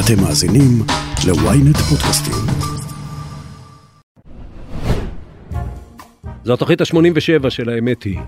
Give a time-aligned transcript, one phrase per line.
[0.00, 0.82] אתם מאזינים
[1.26, 2.34] ל-ynet פודקאסטים.
[6.44, 8.18] זו התוכנית ה-87 של האמת היא.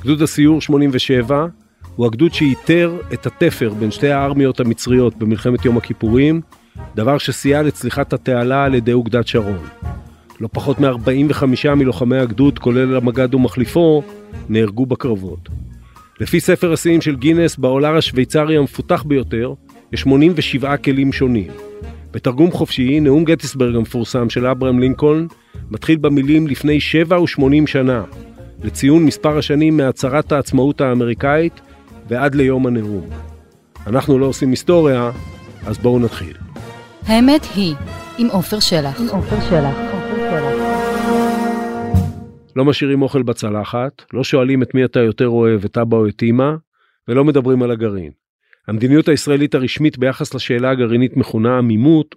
[0.00, 1.46] גדוד הסיור 87
[1.96, 6.40] הוא הגדוד שאיתר את התפר בין שתי הארמיות המצריות במלחמת יום הכיפורים,
[6.94, 9.66] דבר שסייע לצליחת התעלה על ידי אוגדת שרון.
[10.40, 14.02] לא פחות מ-45 מלוחמי הגדוד, כולל המג"ד ומחליפו,
[14.48, 15.48] נהרגו בקרבות.
[16.20, 19.54] לפי ספר השיאים של גינס, בעולר השוויצרי המפותח ביותר,
[19.92, 21.50] יש 87 כלים שונים.
[22.10, 25.26] בתרגום חופשי, נאום גטיסברג המפורסם של אברהם לינקולן
[25.70, 28.04] מתחיל במילים לפני 7 ו-80 שנה,
[28.64, 31.60] לציון מספר השנים מהצהרת העצמאות האמריקאית
[32.08, 33.08] ועד ליום הנאום.
[33.86, 35.10] אנחנו לא עושים היסטוריה,
[35.66, 36.36] אז בואו נתחיל.
[37.06, 37.74] האמת היא,
[38.18, 39.00] עם עופר שלח.
[39.00, 39.76] עם עופר שלח.
[42.56, 46.22] לא משאירים אוכל בצלחת, לא שואלים את מי אתה יותר אוהב, את אבא או את
[46.22, 46.50] אמא,
[47.08, 48.21] ולא מדברים על הגרעין.
[48.68, 52.14] המדיניות הישראלית הרשמית ביחס לשאלה הגרעינית מכונה עמימות,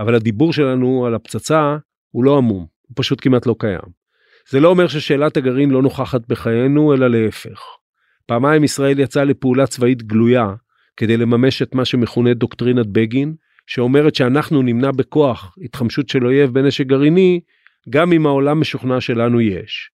[0.00, 1.76] אבל הדיבור שלנו על הפצצה
[2.10, 4.04] הוא לא עמום, הוא פשוט כמעט לא קיים.
[4.50, 7.60] זה לא אומר ששאלת הגרעין לא נוכחת בחיינו, אלא להפך.
[8.26, 10.54] פעמיים ישראל יצאה לפעולה צבאית גלויה
[10.96, 13.34] כדי לממש את מה שמכונה דוקטרינת בגין,
[13.66, 17.40] שאומרת שאנחנו נמנע בכוח התחמשות של אויב בנשק גרעיני,
[17.90, 19.90] גם אם העולם משוכנע שלנו יש.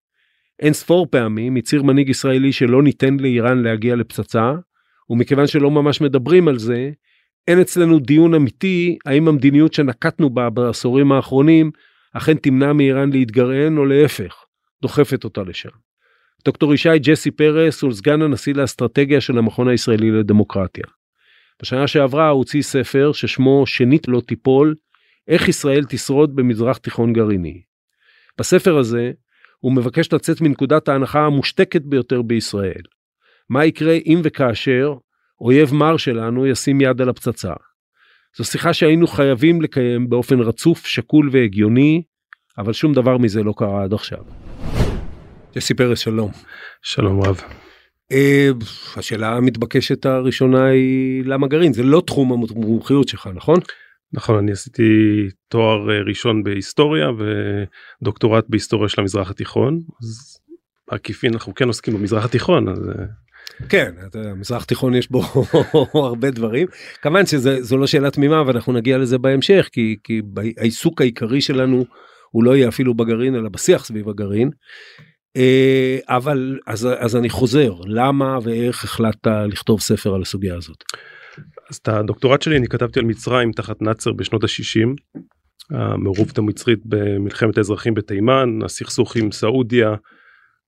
[0.61, 4.53] אין ספור פעמים הצהיר מנהיג ישראלי שלא ניתן לאיראן להגיע לפצצה,
[5.11, 6.91] ומכיוון שלא ממש מדברים על זה,
[7.49, 11.71] אין אצלנו דיון אמיתי האם המדיניות שנקטנו בה בעשורים האחרונים
[12.13, 14.45] אכן תמנע מאיראן להתגרען או להפך,
[14.83, 15.69] דוחפת אותה לשם.
[16.45, 20.85] דוקטור ישי ג'סי פרס הוא סגן הנשיא לאסטרטגיה של המכון הישראלי לדמוקרטיה.
[21.63, 24.75] בשנה שעברה הוא הוציא ספר ששמו שנית לא תיפול,
[25.29, 27.63] איך ישראל תשרוד במזרח תיכון גרעיני.
[28.39, 29.11] בספר הזה
[29.59, 32.83] הוא מבקש לצאת מנקודת ההנחה המושתקת ביותר בישראל.
[33.51, 34.95] מה יקרה אם וכאשר
[35.41, 37.53] אויב מר שלנו ישים יד על הפצצה.
[38.37, 42.03] זו שיחה שהיינו חייבים לקיים באופן רצוף, שקול והגיוני,
[42.59, 44.19] אבל שום דבר מזה לא קרה עד עכשיו.
[45.55, 46.31] ג'סי פרס שלום.
[46.83, 47.41] שלום רב.
[48.13, 48.65] Uh,
[48.97, 53.57] השאלה המתבקשת הראשונה היא למה גרעין זה לא תחום המומחיות שלך נכון?
[54.13, 54.83] נכון אני עשיתי
[55.49, 57.09] תואר אה, ראשון בהיסטוריה
[58.01, 60.39] ודוקטורט בהיסטוריה של המזרח התיכון אז
[60.91, 63.05] בעקיפין אנחנו כן עוסקים במזרח התיכון אז אה,
[63.69, 65.23] כן, המזרח תיכון יש בו
[65.95, 66.67] הרבה דברים.
[67.03, 70.23] כמובן שזו לא שאלה תמימה ואנחנו נגיע לזה בהמשך כי, כי
[70.59, 71.85] העיסוק העיקרי שלנו
[72.31, 74.51] הוא לא יהיה אפילו בגרעין אלא בשיח סביב הגרעין.
[75.37, 80.85] אה, אבל אז, אז אני חוזר למה ואיך החלטת לכתוב ספר על הסוגיה הזאת.
[81.71, 84.95] אז את הדוקטורט שלי אני כתבתי על מצרים תחת נאצר בשנות ה-60.
[85.71, 89.95] המעורבות המצרית במלחמת האזרחים בתימן הסכסוך עם סעודיה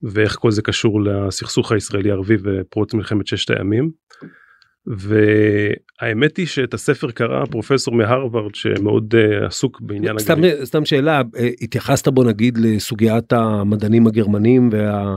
[0.02, 3.90] ואיך כל זה קשור לסכסוך הישראלי ערבי ופרוץ מלחמת ששת הימים.
[4.86, 10.64] והאמת היא שאת הספר קרא פרופסור מהרווארד שמאוד uh, עסוק בעניין סתם, הגרעין.
[10.64, 15.16] סתם שאלה אה, התייחסת בו נגיד לסוגיית המדענים הגרמנים וה...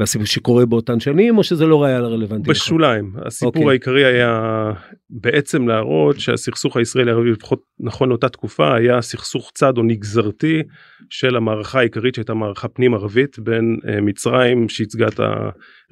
[0.00, 3.26] והסיפור שקורה באותן שנים או שזה לא היה רלוונטי בשוליים לך?
[3.26, 3.56] הסיפור okay.
[3.56, 3.70] אוקיי.
[3.70, 4.72] העיקרי היה
[5.10, 10.62] בעצם להראות שהסכסוך הישראלי ערבי לפחות נכון לאותה תקופה היה סכסוך צד או נגזרתי
[11.10, 15.20] של המערכה העיקרית שהייתה מערכה פנים ערבית בין uh, מצרים שייצגה את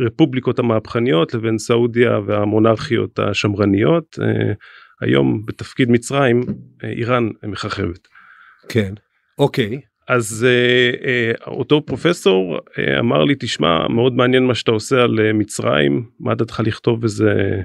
[0.00, 4.54] הרפובליקות המהפכניות לבין סעודיה והמונרכיות השמרניות uh,
[5.00, 8.08] היום בתפקיד מצרים uh, איראן מככבת.
[8.68, 8.94] כן
[9.38, 15.02] אוקיי אז uh, uh, אותו פרופסור uh, אמר לי תשמע מאוד מעניין מה שאתה עושה
[15.02, 17.60] על uh, מצרים מה דעתך לכתוב איזה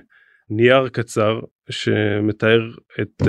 [0.50, 1.40] נייר קצר
[1.70, 2.72] שמתאר
[3.02, 3.26] את uh,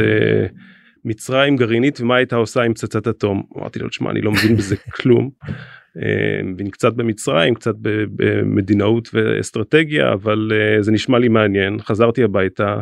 [1.05, 4.77] מצרים גרעינית ומה הייתה עושה עם פצצת אטום אמרתי לו תשמע אני לא מבין בזה
[4.97, 5.31] כלום.
[6.45, 7.75] מבין קצת במצרים קצת
[8.17, 12.81] במדינאות ואסטרטגיה אבל uh, זה נשמע לי מעניין חזרתי הביתה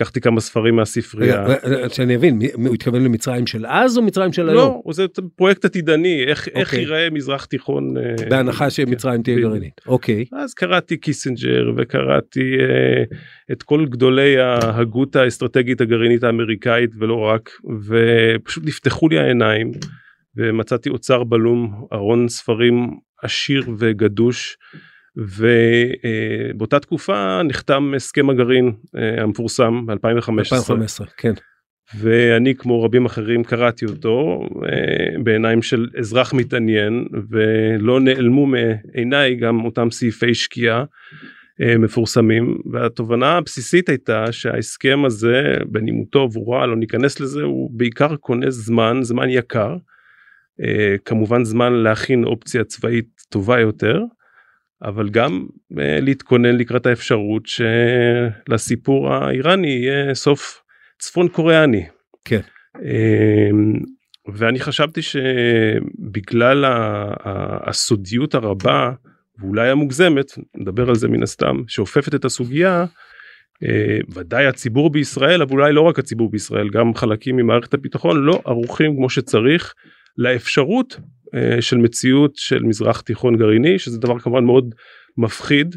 [0.00, 1.46] לקחתי כמה ספרים מהספרייה.
[1.88, 4.82] שאני אבין, הוא התכוון למצרים של אז או מצרים של היום?
[4.86, 6.80] לא, זה פרויקט עתידני, איך, איך אוקיי.
[6.80, 7.96] ייראה מזרח תיכון.
[7.96, 10.24] אה, בהנחה שמצרים כן, תהיה גרעינית, אוקיי.
[10.32, 13.02] אז קראתי קיסינג'ר וקראתי אה,
[13.52, 17.50] את כל גדולי ההגות האסטרטגית הגרעינית האמריקאית ולא רק,
[17.86, 19.70] ופשוט נפתחו לי העיניים
[20.36, 22.90] ומצאתי אוצר בלום, ארון ספרים
[23.22, 24.56] עשיר וגדוש.
[25.16, 29.92] ובאותה תקופה נחתם הסכם הגרעין אה, המפורסם ב-2015.
[29.92, 31.32] 2015, כן.
[31.98, 39.64] ואני כמו רבים אחרים קראתי אותו אה, בעיניים של אזרח מתעניין ולא נעלמו מעיניי גם
[39.64, 40.84] אותם סעיפי שקיעה
[41.62, 45.42] אה, מפורסמים והתובנה הבסיסית הייתה שההסכם הזה
[46.14, 49.76] או רע לא ניכנס לזה הוא בעיקר קונה זמן זמן יקר
[51.04, 54.02] כמובן זמן להכין אופציה צבאית טובה יותר
[54.84, 60.62] אבל גם uh, להתכונן לקראת האפשרות שלסיפור האיראני יהיה סוף
[60.98, 61.86] צפון קוריאני.
[62.24, 62.40] כן.
[62.80, 63.80] אמ,
[64.34, 66.64] ואני חשבתי שבגלל
[67.66, 68.90] הסודיות הרבה
[69.38, 72.84] ואולי המוגזמת, נדבר על זה מן הסתם, שאופפת את הסוגיה,
[73.64, 78.42] אה, ודאי הציבור בישראל, אבל אולי לא רק הציבור בישראל, גם חלקים ממערכת הביטחון לא
[78.44, 79.74] ערוכים כמו שצריך
[80.18, 81.00] לאפשרות
[81.34, 84.74] אה, של מציאות של מזרח תיכון גרעיני, שזה דבר כמובן מאוד
[85.16, 85.76] מפחיד.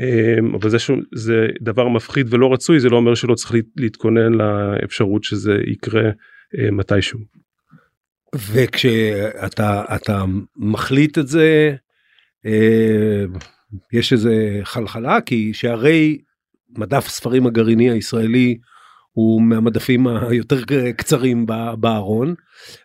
[0.00, 5.24] אה, אבל זה שזה דבר מפחיד ולא רצוי זה לא אומר שלא צריך להתכונן לאפשרות
[5.24, 6.10] שזה יקרה
[6.72, 7.18] מתישהו.
[8.52, 10.24] וכשאתה אתה
[10.56, 11.74] מחליט את זה
[13.92, 16.18] יש איזה חלחלה כי שהרי
[16.78, 18.58] מדף ספרים הגרעיני הישראלי
[19.18, 20.56] הוא מהמדפים היותר
[20.96, 21.46] קצרים
[21.80, 22.34] בארון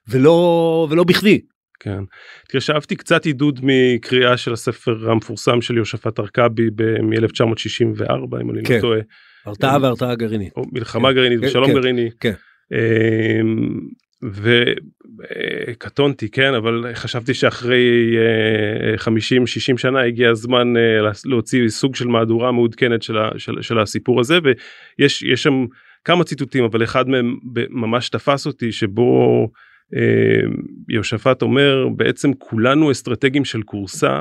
[0.07, 1.41] ולא ולא בכדי.
[1.79, 2.03] כן.
[2.45, 6.69] התיישבתי קצת עידוד מקריאה של הספר המפורסם של יושפט ארכבי
[7.03, 8.75] מ-1964 אם אני לא כן.
[8.75, 8.99] לא טועה.
[9.45, 10.53] הרתעה והרתעה גרעינית.
[10.71, 11.15] מלחמה כן.
[11.15, 11.45] גרעינית כן.
[11.45, 11.73] ושלום כן.
[11.73, 12.09] גרעיני.
[12.19, 12.33] כן.
[12.71, 13.79] אמ,
[15.69, 18.17] וקטונתי כן אבל חשבתי שאחרי
[18.97, 24.19] 50 60 שנה הגיע הזמן אה, להוציא סוג של מהדורה מעודכנת של, של, של הסיפור
[24.19, 25.65] הזה ויש יש שם
[26.05, 27.37] כמה ציטוטים אבל אחד מהם
[27.69, 29.47] ממש תפס אותי שבו
[29.95, 30.49] אה,
[30.89, 34.19] יהושפט אומר בעצם כולנו אסטרטגים של כורסה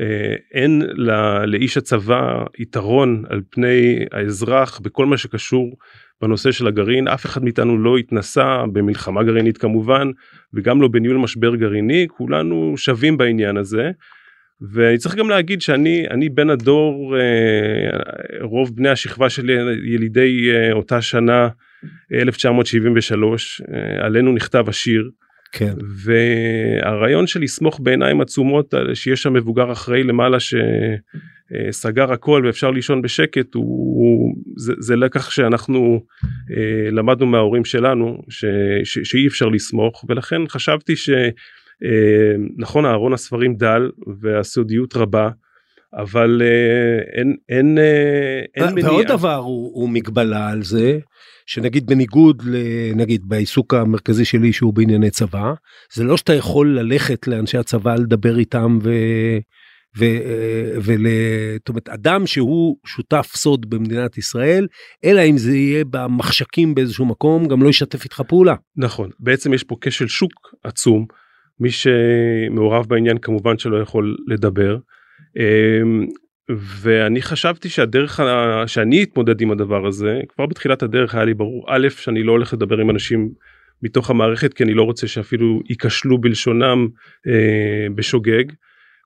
[0.00, 5.76] אה, אין לה, לאיש הצבא יתרון על פני האזרח בכל מה שקשור
[6.20, 10.10] בנושא של הגרעין אף אחד מאיתנו לא התנסה במלחמה גרעינית כמובן
[10.54, 13.90] וגם לא בניהול משבר גרעיני כולנו שווים בעניין הזה.
[14.70, 19.52] ואני צריך גם להגיד שאני אני בן הדור אה, רוב בני השכבה שלי
[19.84, 21.48] ילידי אה, אותה שנה
[22.12, 23.62] 1973
[24.00, 25.10] עלינו נכתב השיר
[25.52, 25.74] כן.
[26.04, 33.54] והרעיון של לסמוך בעיניים עצומות שיש שם מבוגר אחראי למעלה שסגר הכל ואפשר לישון בשקט
[33.54, 36.04] הוא זה, זה לקח שאנחנו
[36.50, 38.44] אה, למדנו מההורים שלנו ש,
[38.84, 41.32] ש, שאי אפשר לסמוך ולכן חשבתי שנכון
[41.84, 43.90] אה, ארון הספרים דל
[44.20, 45.30] והסודיות רבה
[45.94, 48.92] אבל אה, אין אין אה, אין מניעה.
[48.92, 50.98] ועוד דבר הוא, הוא מגבלה על זה
[51.46, 55.52] שנגיד בניגוד לנגיד בעיסוק המרכזי שלי שהוא בענייני צבא
[55.94, 58.90] זה לא שאתה יכול ללכת לאנשי הצבא לדבר איתם ו...
[59.98, 60.04] ו...
[60.82, 61.06] ול...
[61.58, 64.66] זאת אומרת אדם שהוא שותף סוד במדינת ישראל
[65.04, 68.54] אלא אם זה יהיה במחשכים באיזשהו מקום גם לא ישתף איתך פעולה.
[68.76, 71.06] נכון בעצם יש פה כשל שוק עצום
[71.60, 74.76] מי שמעורב בעניין כמובן שלא יכול לדבר.
[75.36, 76.06] אמ,
[76.82, 78.20] ואני חשבתי שהדרך
[78.66, 82.52] שאני אתמודד עם הדבר הזה כבר בתחילת הדרך היה לי ברור א' שאני לא הולך
[82.54, 83.30] לדבר עם אנשים
[83.82, 86.88] מתוך המערכת כי אני לא רוצה שאפילו ייכשלו בלשונם
[87.28, 88.44] אה, בשוגג.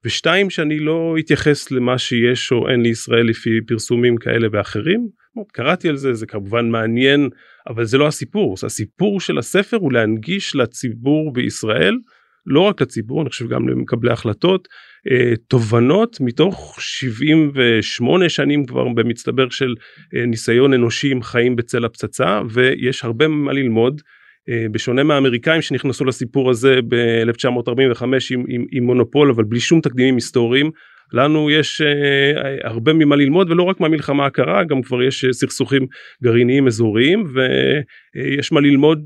[0.04, 5.08] ושתיים שאני לא אתייחס למה שיש או אין לישראל לפי פרסומים כאלה ואחרים.
[5.52, 7.28] קראתי על זה זה כמובן מעניין
[7.68, 11.98] אבל זה לא הסיפור הסיפור של הספר הוא להנגיש לציבור בישראל
[12.46, 14.68] לא רק לציבור אני חושב גם למקבלי החלטות
[15.10, 19.74] אה, תובנות מתוך 78 שנים כבר במצטבר של
[20.16, 24.02] אה, ניסיון אנושי עם חיים בצל הפצצה ויש הרבה מה ללמוד.
[24.48, 30.14] אה, בשונה מהאמריקאים שנכנסו לסיפור הזה ב-1945 עם, עם, עם מונופול אבל בלי שום תקדימים
[30.14, 30.70] היסטוריים
[31.12, 35.86] לנו יש uh, הרבה ממה ללמוד ולא רק מהמלחמה הקרה גם כבר יש uh, סכסוכים
[36.22, 39.04] גרעיניים אזוריים ויש מה ללמוד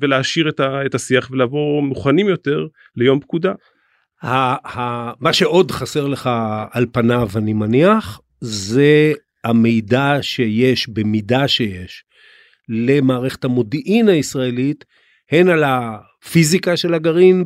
[0.00, 3.52] ולהעשיר את, ה- את השיח ולבוא מוכנים יותר ליום פקודה.
[5.20, 6.30] מה שעוד חסר לך
[6.70, 9.12] על פניו אני מניח זה
[9.44, 12.04] המידע שיש במידה שיש
[12.68, 14.84] למערכת המודיעין הישראלית
[15.30, 15.64] הן על
[16.26, 17.44] הפיזיקה של הגרעין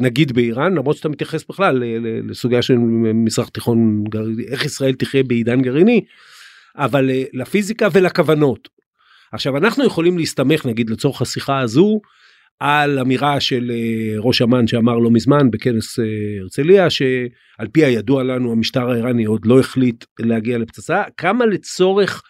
[0.00, 1.82] נגיד באיראן למרות שאתה מתייחס בכלל
[2.28, 2.74] לסוגיה של
[3.14, 4.04] מזרח תיכון
[4.48, 6.00] איך ישראל תחיה בעידן גרעיני
[6.76, 8.68] אבל אה, לפיזיקה ולכוונות.
[9.32, 12.00] עכשיו אנחנו יכולים להסתמך נגיד לצורך השיחה הזו
[12.60, 16.04] על אמירה של אה, ראש אמ"ן שאמר לא מזמן בכנס אה,
[16.40, 22.22] הרצליה שעל פי הידוע לנו המשטר האיראני עוד לא החליט להגיע לפצצה כמה לצורך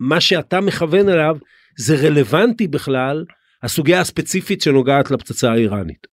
[0.00, 1.36] מה שאתה מכוון אליו
[1.76, 3.24] זה רלוונטי בכלל
[3.62, 6.06] הסוגיה הספציפית שנוגעת לפצצה האיראנית.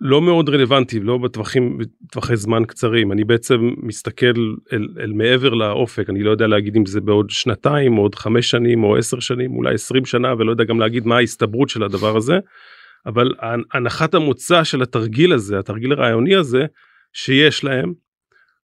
[0.00, 3.12] לא מאוד רלוונטי לא בטווחים בטווחי זמן קצרים.
[3.12, 6.10] אני בעצם מסתכל אל, אל מעבר לאופק.
[6.10, 9.74] אני לא יודע להגיד אם זה בעוד שנתיים עוד חמש שנים או עשר שנים אולי
[9.74, 12.38] עשרים שנה ולא יודע גם להגיד מה ההסתברות של הדבר הזה.
[13.06, 13.34] אבל
[13.72, 16.66] הנחת המוצא של התרגיל הזה התרגיל הרעיוני הזה
[17.12, 17.92] שיש להם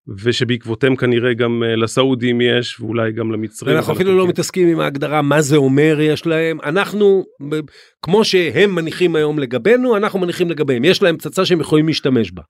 [0.07, 3.77] ושבעקבותיהם כנראה גם אה, לסעודים יש ואולי גם למצרים.
[3.77, 7.25] אנחנו אפילו לא מתעסקים עם ההגדרה מה זה אומר יש להם אנחנו
[8.01, 12.41] כמו שהם מניחים היום לגבינו אנחנו מניחים לגביהם יש להם פצצה שהם יכולים להשתמש בה.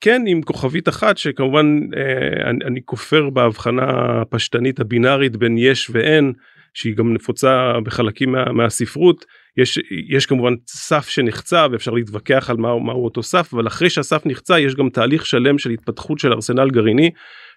[0.00, 3.82] כן עם כוכבית אחת שכמובן אה, אני, אני כופר בהבחנה
[4.22, 6.32] הפשטנית הבינארית בין יש ואין
[6.74, 9.24] שהיא גם נפוצה בחלקים מה, מהספרות
[9.56, 9.78] יש
[10.08, 14.60] יש כמובן סף שנחצה ואפשר להתווכח על מהו מה אותו סף אבל אחרי שהסף נחצה
[14.60, 17.10] יש גם תהליך שלם של התפתחות של ארסנל גרעיני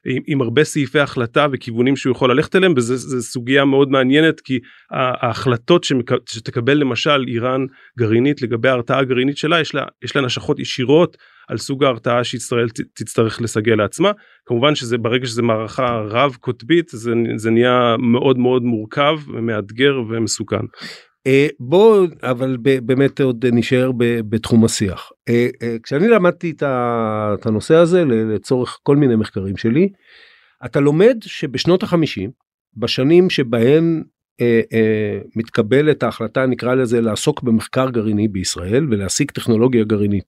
[0.06, 4.60] עם, עם הרבה סעיפי החלטה וכיוונים שהוא יכול ללכת אליהם וזו סוגיה מאוד מעניינת כי
[4.92, 7.66] ההחלטות שמק, שתקבל למשל איראן
[8.00, 12.68] גרעינית לגבי ההרתעה הגרעינית שלה יש לה יש לה נשכות ישירות על סוג ההרתעה שישראל
[12.94, 14.12] תצטרך לסגל לעצמה
[14.46, 20.66] כמובן שזה ברגע שזה מערכה רב קוטבית זה, זה נהיה מאוד מאוד מורכב ומאתגר ומסוכן.
[21.28, 23.92] אה, בוא אבל באמת עוד נשאר
[24.30, 25.12] בתחום השיח.
[25.30, 29.90] אה, אה, כשאני למדתי את הנושא הזה לצורך כל מיני מחקרים שלי,
[30.66, 32.32] אתה לומד שבשנות החמישים,
[32.78, 34.04] בשנים שבהן
[35.36, 40.24] מתקבלת ההחלטה נקרא לזה לעסוק במחקר גרעיני בישראל ולהשיג טכנולוגיה גרעינית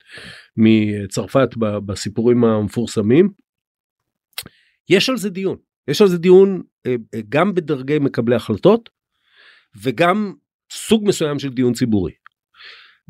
[0.58, 3.30] מצרפת בסיפורים המפורסמים.
[4.90, 6.62] יש על זה דיון יש על זה דיון
[7.30, 8.90] גם בדרגי מקבלי החלטות
[9.82, 10.34] וגם
[10.72, 12.12] סוג מסוים של דיון ציבורי.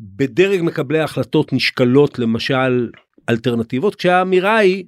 [0.00, 2.90] בדרג מקבלי ההחלטות נשקלות למשל
[3.28, 4.84] אלטרנטיבות כשהאמירה היא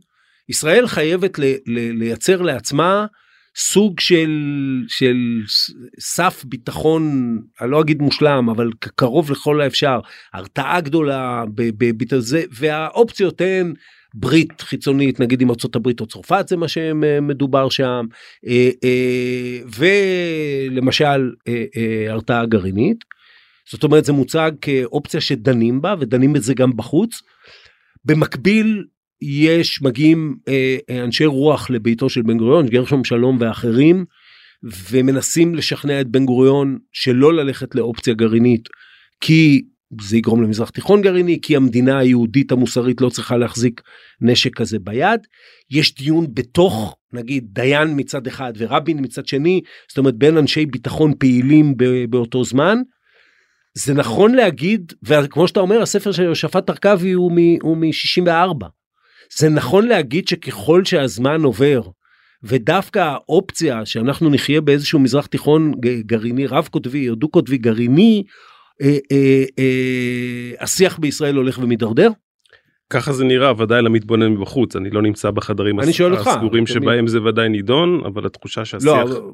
[0.49, 3.07] ישראל חייבת ל, ל, לייצר לעצמה
[3.57, 4.31] סוג של
[4.89, 5.17] של
[6.01, 7.03] סף ביטחון
[7.61, 10.01] אני לא אגיד מושלם אבל קרוב לכל האפשר
[10.33, 13.75] הרתעה גדולה בזה והאופציות הן
[14.15, 18.07] ברית חיצונית נגיד עם הברית או צרפת זה מה שמדובר שם
[18.47, 21.65] אה, אה, ולמשל אה,
[22.09, 23.05] הרתעה גרעינית.
[23.71, 27.23] זאת אומרת זה מוצג כאופציה שדנים בה ודנים בזה גם בחוץ.
[28.05, 28.85] במקביל
[29.23, 30.37] יש מגיעים
[31.05, 34.05] אנשי רוח לביתו של בן גוריון גרשום שלום ואחרים
[34.63, 38.69] ומנסים לשכנע את בן גוריון שלא ללכת לאופציה גרעינית
[39.21, 39.63] כי
[40.03, 43.81] זה יגרום למזרח תיכון גרעיני כי המדינה היהודית המוסרית לא צריכה להחזיק
[44.21, 45.21] נשק כזה ביד.
[45.71, 51.15] יש דיון בתוך נגיד דיין מצד אחד ורבין מצד שני זאת אומרת בין אנשי ביטחון
[51.19, 51.75] פעילים
[52.11, 52.79] באותו זמן.
[53.75, 57.33] זה נכון להגיד וכמו שאתה אומר הספר של יושפט ארכבי הוא
[57.77, 58.67] מ-64.
[59.39, 61.83] זה נכון להגיד שככל שהזמן עובר
[62.43, 65.73] ודווקא האופציה שאנחנו נחיה באיזשהו מזרח תיכון
[66.07, 68.23] גרעיני רב קוטבי או דו קוטבי גרעיני
[70.61, 72.11] השיח בישראל הולך ומידרדר?
[72.91, 76.01] ככה זה נראה ודאי למתבונן מבחוץ אני לא נמצא בחדרים הס...
[76.27, 79.33] הסגורים שבהם זה ודאי נידון אבל התחושה שהשיח לא,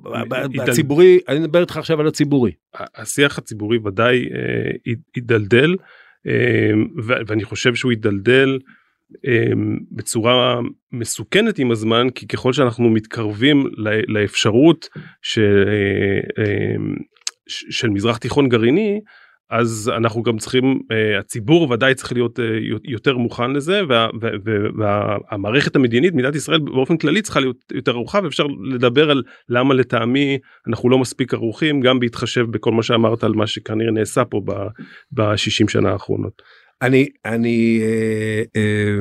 [0.62, 2.52] הציבורי אני מדבר איתך עכשיו על הציבורי
[2.94, 5.76] השיח הציבורי ודאי אה, הידלדל
[6.26, 6.70] אה,
[7.26, 8.58] ואני חושב שהוא הידלדל
[9.26, 9.52] אה,
[9.92, 10.60] בצורה
[10.92, 13.66] מסוכנת עם הזמן כי ככל שאנחנו מתקרבים
[14.08, 14.88] לאפשרות
[15.22, 16.76] ש, אה, אה,
[17.48, 19.00] של מזרח תיכון גרעיני
[19.50, 22.42] אז אנחנו גם צריכים uh, הציבור ודאי צריך להיות uh,
[22.84, 24.30] יותר מוכן לזה וה, וה,
[24.78, 30.38] והמערכת המדינית מדינת ישראל באופן כללי צריכה להיות יותר ערוכה ואפשר לדבר על למה לטעמי
[30.68, 34.40] אנחנו לא מספיק ערוכים גם בהתחשב בכל מה שאמרת על מה שכנראה נעשה פה
[35.12, 36.42] ב-60 שנה האחרונות.
[36.82, 38.98] אני אני אה, אה,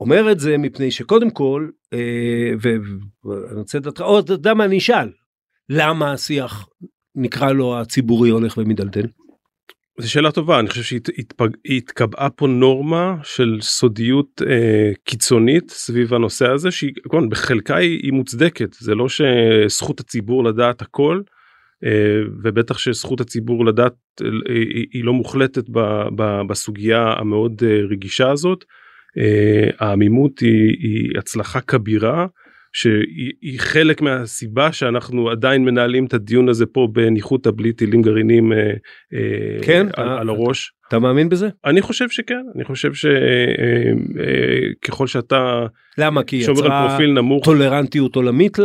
[0.00, 4.78] אומר את זה מפני שקודם כל אה, ואני רוצה לדעת עוד אתה יודע מה אני
[4.78, 5.12] אשאל
[5.68, 6.68] למה השיח
[7.16, 9.06] נקרא לו הציבורי הולך ומדלדל?
[10.00, 16.70] זו שאלה טובה אני חושב שהתקבעה פה נורמה של סודיות אה, קיצונית סביב הנושא הזה
[16.70, 21.22] שהיא כמובן בחלקה היא, היא מוצדקת זה לא שזכות הציבור לדעת הכל
[21.84, 25.78] אה, ובטח שזכות הציבור לדעת אה, היא, היא לא מוחלטת ב,
[26.16, 28.64] ב, בסוגיה המאוד אה, רגישה הזאת.
[29.18, 32.26] אה, העמימות היא, היא הצלחה כבירה.
[32.74, 38.58] שהיא חלק מהסיבה שאנחנו עדיין מנהלים את הדיון הזה פה בניחותא בלי טילים גרעינים אה,
[39.14, 40.72] אה, כן, על, אה, על הראש.
[40.88, 41.48] אתה מאמין בזה?
[41.64, 42.90] אני חושב שכן אני חושב
[44.82, 45.66] שככל שאתה
[45.98, 48.58] למה כי יצרה פרופיל נמוך טולרנטיות עולמית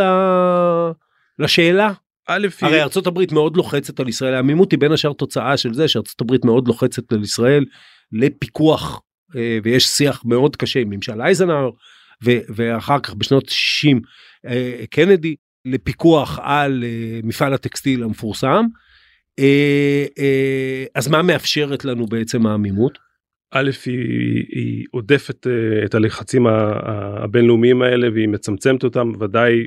[1.39, 1.91] לשאלה.
[2.27, 5.87] א', הרי ארצות הברית מאוד לוחצת על ישראל העמימות היא בין השאר תוצאה של זה
[5.87, 7.65] שארצות הברית מאוד לוחצת על ישראל
[8.11, 9.01] לפיקוח
[9.63, 11.21] ויש שיח מאוד קשה עם ממשל
[12.21, 14.01] אייזנהר ואחר כך בשנות 60
[14.45, 15.35] אה, קנדי
[15.65, 18.65] לפיקוח על אה, מפעל הטקסטיל המפורסם.
[19.39, 20.05] אה,
[20.95, 23.09] אז מה מאפשרת לנו בעצם העמימות?
[23.53, 25.47] א' היא, היא עודפת
[25.85, 29.63] את הלחצים הבינלאומיים האלה והיא מצמצמת אותם ודאי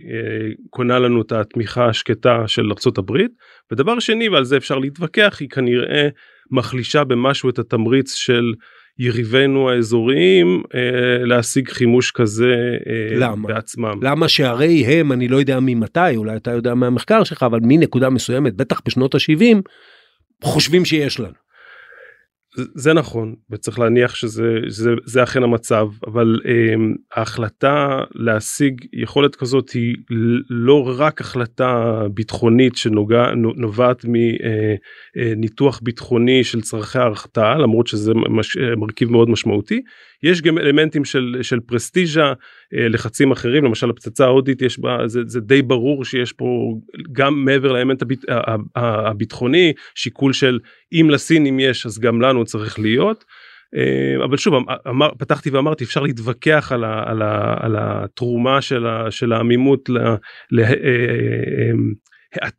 [0.71, 2.62] קונה לנו את התמיכה השקטה של
[2.99, 3.30] הברית
[3.73, 6.09] ודבר שני ועל זה אפשר להתווכח היא כנראה
[6.50, 8.54] מחלישה במשהו את התמריץ של
[8.99, 12.54] יריבינו האזוריים אה, להשיג חימוש כזה
[12.87, 13.49] אה, למה?
[13.49, 13.99] בעצמם.
[14.02, 18.54] למה שהרי הם אני לא יודע ממתי אולי אתה יודע מהמחקר שלך אבל מנקודה מסוימת
[18.54, 19.56] בטח בשנות ה-70
[20.44, 21.42] חושבים שיש לנו.
[22.54, 29.71] זה נכון וצריך להניח שזה זה, זה אכן המצב אבל um, ההחלטה להשיג יכולת כזאת
[29.71, 29.94] היא
[30.50, 38.56] לא רק החלטה ביטחונית שנובעת מניתוח uh, uh, ביטחוני של צרכי ההרתעה למרות שזה מש,
[38.76, 39.80] מרכיב מאוד משמעותי
[40.23, 42.37] יש גם אלמנטים של, של פרסטיז'ה uh,
[42.88, 46.45] לחצים אחרים למשל הפצצה ההודית יש בה זה, זה די ברור שיש פה
[47.12, 48.25] גם מעבר לאלמנט הביט,
[48.76, 50.59] הביטחוני שיקול של
[50.93, 53.25] אם לסינים יש אז גם לנו צריך להיות.
[53.76, 54.55] אה, אבל שוב
[54.88, 59.88] אמר, פתחתי ואמרתי אפשר להתווכח על, ה, על, ה, על התרומה של, ה, של העמימות
[60.50, 61.02] להאטת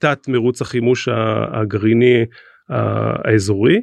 [0.03, 1.10] אה, אה, מרוץ החימוש
[1.51, 2.25] הגרעיני
[2.70, 3.82] האזורי.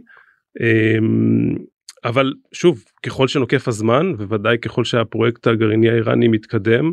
[2.05, 6.93] אבל שוב ככל שנוקף הזמן ובוודאי ככל שהפרויקט הגרעיני האיראני מתקדם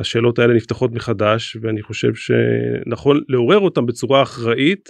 [0.00, 4.88] השאלות האלה נפתחות מחדש ואני חושב שנכון לעורר אותם בצורה אחראית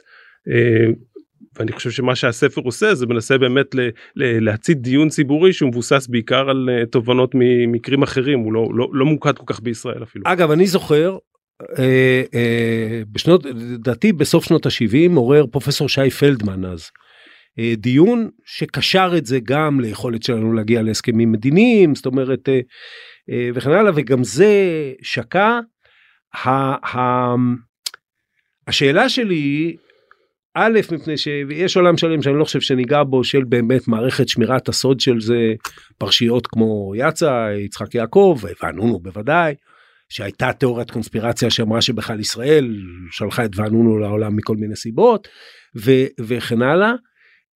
[1.59, 3.80] ואני חושב שמה שהספר עושה זה מנסה באמת ל,
[4.16, 8.88] ל, להצית דיון ציבורי שהוא מבוסס בעיקר על uh, תובנות ממקרים אחרים הוא לא, לא,
[8.92, 10.25] לא מוקד כל כך בישראל אפילו.
[10.26, 11.16] אגב אני זוכר
[11.78, 16.90] אה, אה, בשנות לדעתי בסוף שנות ה-70 עורר פרופסור שי פלדמן אז
[17.77, 22.61] דיון שקשר את זה גם ליכולת שלנו להגיע להסכמים מדיניים זאת אומרת אה,
[23.31, 24.53] אה, וכן הלאה וגם זה
[25.03, 25.59] שקע.
[28.67, 29.77] השאלה שלי
[30.55, 35.00] א', מפני שיש עולם שלם שאני לא חושב שניגע בו של באמת מערכת שמירת הסוד
[35.00, 35.55] של זה,
[35.99, 39.55] פרשיות כמו יצא, יצחק יעקב, וענונו בוודאי,
[40.09, 42.77] שהייתה תיאוריית קונספירציה שאמרה שבכלל ישראל
[43.11, 45.29] שלחה את וענונו לעולם מכל מיני סיבות,
[45.77, 46.93] ו, וכן הלאה.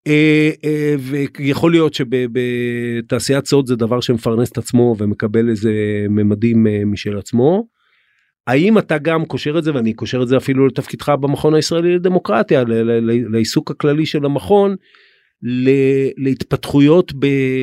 [0.07, 5.71] אה, אה, ויכול להיות שבתעשיית סוד זה דבר שמפרנס את עצמו ומקבל איזה
[6.09, 7.67] ממדים אה, משל עצמו.
[8.47, 12.63] האם אתה גם קושר את זה ואני קושר את זה אפילו לתפקידך במכון הישראלי לדמוקרטיה
[13.31, 14.75] לעיסוק הכללי של המכון
[16.17, 17.13] להתפתחויות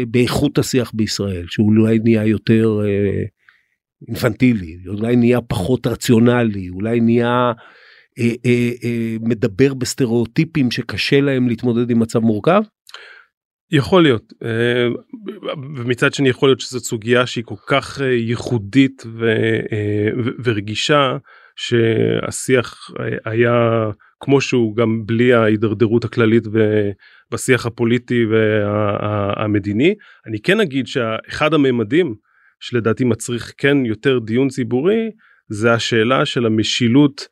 [0.08, 2.80] באיכות השיח בישראל שהוא אולי נהיה יותר
[4.08, 7.52] אינפנטילי אולי נהיה פחות רציונלי אולי נהיה
[9.20, 12.62] מדבר בסטריאוטיפים שקשה להם להתמודד עם מצב מורכב.
[13.70, 14.88] יכול להיות אה,
[15.76, 20.08] ומצד שני יכול להיות שזו סוגיה שהיא כל כך אה, ייחודית אה,
[20.44, 21.16] ורגישה
[21.56, 22.90] שהשיח
[23.24, 26.44] היה כמו שהוא גם בלי ההידרדרות הכללית
[27.30, 29.94] בשיח הפוליטי והמדיני
[30.26, 32.14] אני כן אגיד שאחד הממדים
[32.60, 35.10] שלדעתי מצריך כן יותר דיון ציבורי
[35.48, 37.28] זה השאלה של המשילות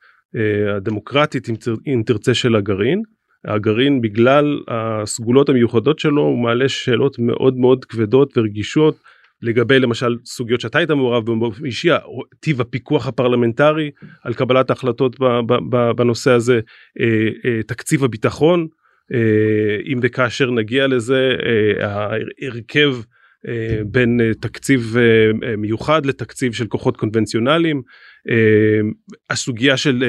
[0.77, 1.49] הדמוקרטית
[1.87, 3.03] אם תרצה של הגרעין.
[3.45, 8.97] הגרעין בגלל הסגולות המיוחדות שלו הוא מעלה שאלות מאוד מאוד כבדות ורגישות
[9.43, 11.89] לגבי למשל סוגיות שאתה היית מעורב באופן אישי
[12.41, 13.91] טיב הפיקוח הפרלמנטרי
[14.25, 15.17] על קבלת ההחלטות
[15.97, 16.61] בנושא הזה
[17.01, 18.67] אה, אה, תקציב הביטחון
[19.15, 21.33] אה, אם וכאשר נגיע לזה
[21.81, 22.97] ההרכב
[23.87, 24.97] בין תקציב
[25.59, 27.83] מיוחד לתקציב של כוחות קונבנציונליים
[29.31, 30.05] הסוגיה של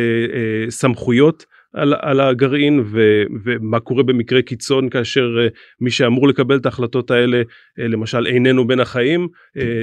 [0.69, 6.65] סמכויות על, על הגרעין ו, ומה קורה במקרה קיצון כאשר uh, מי שאמור לקבל את
[6.65, 7.41] ההחלטות האלה
[7.77, 9.27] למשל איננו בין החיים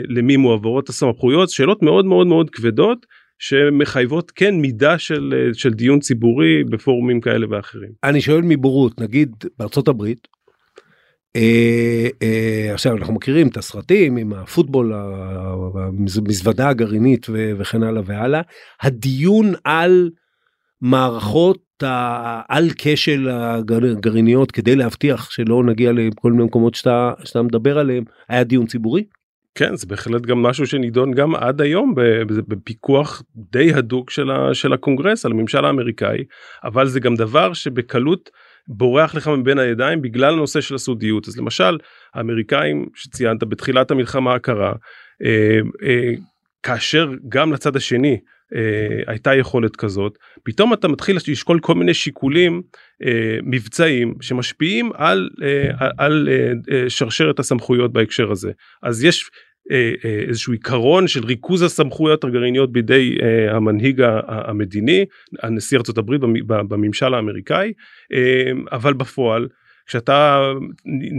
[0.08, 3.06] למי מועברות הסמכויות שאלות מאוד מאוד מאוד כבדות
[3.38, 7.90] שמחייבות כן מידה של, של דיון ציבורי בפורומים כאלה ואחרים.
[8.04, 10.43] אני שואל מבורות נגיד בארצות הברית אה, אה,
[12.74, 14.92] עכשיו אנחנו מכירים את הסרטים עם הפוטבול
[15.74, 18.40] המזוודה הגרעינית וכן הלאה והלאה
[18.82, 20.10] הדיון על
[20.80, 28.04] מערכות העל כשל הגרעיניות כדי להבטיח שלא נגיע לכל מיני מקומות שאתה, שאתה מדבר עליהם
[28.28, 29.04] היה דיון ציבורי?
[29.54, 31.94] כן זה בהחלט גם משהו שנידון גם עד היום
[32.48, 34.10] בפיקוח די הדוק
[34.52, 36.24] של הקונגרס על הממשל האמריקאי
[36.64, 38.30] אבל זה גם דבר שבקלות
[38.68, 41.28] בורח לך מבין הידיים בגלל הנושא של הסודיות.
[41.28, 41.78] אז למשל
[42.14, 44.72] האמריקאים שציינת בתחילת המלחמה הקרה
[45.24, 46.12] אה, אה,
[46.62, 48.18] כאשר גם לצד השני
[48.54, 52.62] אה, הייתה יכולת כזאת פתאום אתה מתחיל לשקול כל מיני שיקולים
[53.04, 58.52] אה, מבצעיים שמשפיעים על, אה, על אה, אה, שרשרת הסמכויות בהקשר הזה.
[58.82, 59.30] אז יש
[60.28, 65.04] איזשהו עיקרון של ריכוז הסמכויות הגרעיניות בידי אה, המנהיג המדיני
[65.42, 67.72] הנשיא הברית בממשל האמריקאי
[68.12, 69.48] אה, אבל בפועל
[69.86, 70.42] כשאתה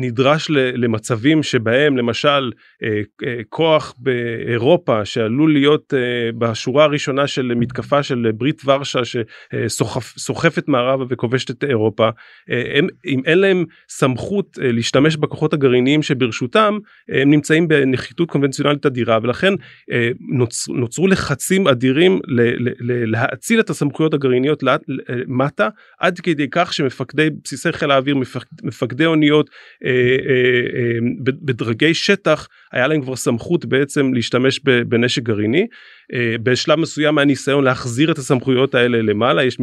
[0.02, 2.52] נדרש למצבים שבהם למשל
[2.84, 10.68] אה, אה, כוח באירופה שעלול להיות אה, בשורה הראשונה של מתקפה של ברית ורשה שסוחפת
[10.68, 12.10] מערבה וכובשת את אירופה
[12.48, 16.78] הם, אם אין להם סמכות להשתמש בכוחות הגרעיניים שברשותם
[17.10, 19.20] הם נמצאים בנחיתות קונבנציונלית אדירה.
[19.24, 19.54] ולכן
[20.20, 22.20] נוצ, נוצרו לחצים אדירים
[23.08, 24.64] להאציל את הסמכויות הגרעיניות
[25.28, 28.16] מטה עד כדי כך שמפקדי בסיסי חיל האוויר
[28.64, 29.50] מפקדי אוניות
[29.86, 29.96] אה, אה,
[30.80, 35.68] אה, בדרגי שטח היה להם כבר סמכות בעצם להשתמש בנשק גרעיני.
[36.14, 39.58] אה, בשלב מסוים היה ניסיון להחזיר את הסמכויות האלה למעלה יש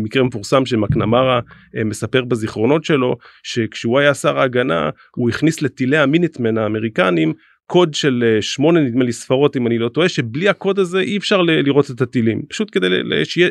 [0.00, 1.40] מקרה מפורסם שמקנמרה
[1.76, 7.32] אה, מספר בזיכרונות שלו שכשהוא היה שר ההגנה הוא הכניס לטילי המינטמן האמריקנים
[7.70, 11.16] קוד של אה, שמונה נדמה לי ספרות אם אני לא טועה שבלי הקוד הזה אי
[11.16, 12.86] אפשר לראות את הטילים פשוט כדי
[13.24, 13.50] שיהיה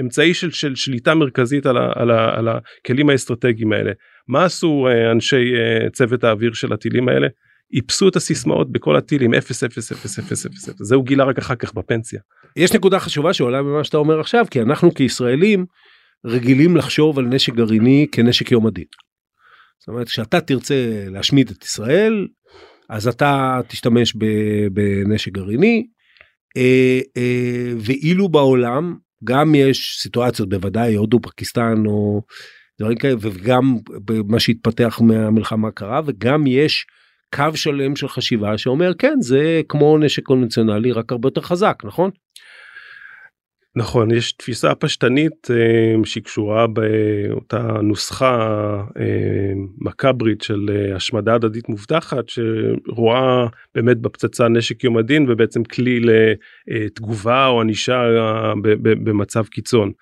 [0.00, 3.92] אמצעי של, של שליטה מרכזית על, ה, על, ה, על הכלים האסטרטגיים האלה.
[4.28, 5.52] מה עשו אנשי
[5.92, 7.26] צוות האוויר של הטילים האלה?
[7.74, 11.38] איפסו את הסיסמאות בכל הטילים 0 0 0 0 0 0 זה הוא גילה רק
[11.38, 12.20] אחר כך בפנסיה.
[12.56, 15.66] יש נקודה חשובה שעולה ממה שאתה אומר עכשיו כי אנחנו כישראלים
[16.26, 18.84] רגילים לחשוב על נשק גרעיני כנשק יום הדין.
[19.78, 22.26] זאת אומרת כשאתה תרצה להשמיד את ישראל
[22.88, 24.16] אז אתה תשתמש
[24.72, 25.86] בנשק גרעיני
[26.56, 32.22] אה, אה, ואילו בעולם גם יש סיטואציות בוודאי הודו פקיסטן או
[32.80, 36.86] דברים כאלה וגם במה שהתפתח מהמלחמה הקרה וגם יש
[37.34, 42.10] קו שלם של חשיבה שאומר כן זה כמו נשק קונבנציונלי רק הרבה יותר חזק נכון?
[43.76, 48.36] נכון יש תפיסה פשטנית אה, שהיא קשורה באותה נוסחה
[48.98, 56.00] אה, מקברית של אה, השמדה הדדית מובטחת שרואה באמת בפצצה נשק יום הדין ובעצם כלי
[56.66, 58.02] לתגובה או ענישה
[58.82, 59.92] במצב קיצון.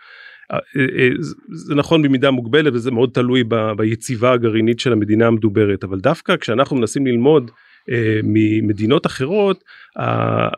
[1.53, 3.45] זה נכון במידה מוגבלת וזה מאוד תלוי
[3.77, 7.51] ביציבה הגרעינית של המדינה המדוברת אבל דווקא כשאנחנו מנסים ללמוד
[8.23, 9.64] ממדינות אחרות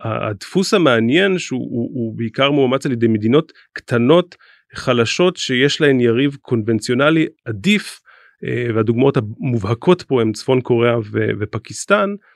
[0.04, 4.34] הדפוס המעניין שהוא הוא, הוא בעיקר מאומץ על ידי מדינות קטנות
[4.74, 8.00] חלשות שיש להן יריב קונבנציונלי עדיף
[8.74, 10.96] והדוגמאות המובהקות פה הם צפון קוריאה
[11.40, 12.10] ופקיסטן.
[12.10, 12.35] אה,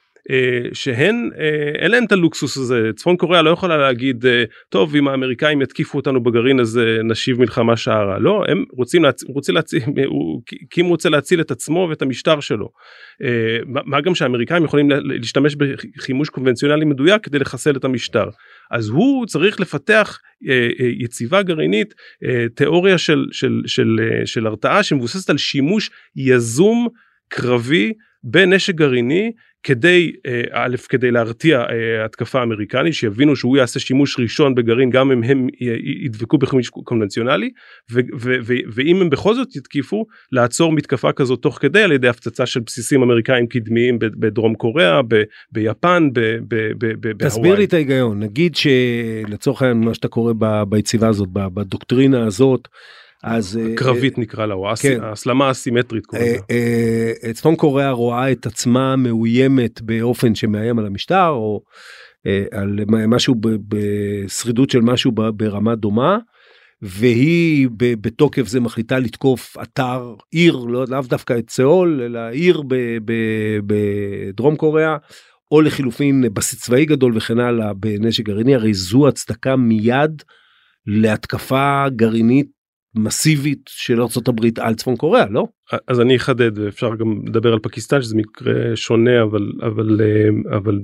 [0.72, 2.90] שהן אה, אין להם את הלוקסוס הזה.
[2.96, 7.76] צפון קוריאה לא יכולה להגיד אה, טוב אם האמריקאים יתקיפו אותנו בגרעין הזה נשיב מלחמה
[7.76, 8.18] שערה.
[8.18, 9.82] לא הם רוצים להציל, רוצים להציל
[10.70, 12.68] קים רוצה להציל את עצמו ואת המשטר שלו.
[13.64, 15.56] מה גם שהאמריקאים יכולים להשתמש
[15.96, 18.28] בחימוש קונבנציונלי מדויק כדי לחסל את המשטר.
[18.70, 20.18] אז הוא צריך לפתח
[21.00, 21.94] יציבה גרעינית
[22.54, 26.88] תיאוריה של של של של הרתעה שמבוססת על שימוש יזום
[27.28, 27.92] קרבי
[28.24, 34.54] בנשק גרעיני כדי אה, א' כדי להרתיע אה, התקפה אמריקנית שיבינו שהוא יעשה שימוש ראשון
[34.54, 35.48] בגרעין גם אם הם
[36.04, 37.50] ידבקו בחימוש קונבנציונלי
[38.74, 43.02] ואם הם בכל זאת יתקיפו לעצור מתקפה כזאת תוך כדי על ידי הפצצה של בסיסים
[43.02, 45.00] אמריקאים קדמיים בדרום קוריאה
[45.52, 47.14] ביפן בהוואי.
[47.18, 50.32] תסביר לי את ההיגיון נגיד שלצורך העניין מה שאתה קורא
[50.68, 52.68] ביציבה הזאת בדוקטרינה הזאת.
[53.24, 55.02] אז אה, קרבית אה, נקרא לה, או כן.
[55.02, 56.04] ההסלמה הסימטרית.
[56.50, 61.62] אה, צפון קוריאה רואה את עצמה מאוימת באופן שמאיים על המשטר או
[62.52, 63.34] על משהו
[63.68, 66.18] בשרידות של משהו ברמה דומה.
[66.82, 72.62] והיא בתוקף זה מחליטה לתקוף אתר עיר לא לאו דווקא את סאול אלא עיר
[73.66, 74.96] בדרום קוריאה
[75.50, 80.22] או לחילופין בסיס צבאי גדול וכן הלאה בנשק גרעיני הרי זו הצדקה מיד
[80.86, 82.59] להתקפה גרעינית
[82.94, 85.46] מסיבית של ארה"ב על צפון קוריאה לא?
[85.88, 90.80] אז אני אחדד אפשר גם לדבר על פקיסטן שזה מקרה שונה אבל אבל אה, אבל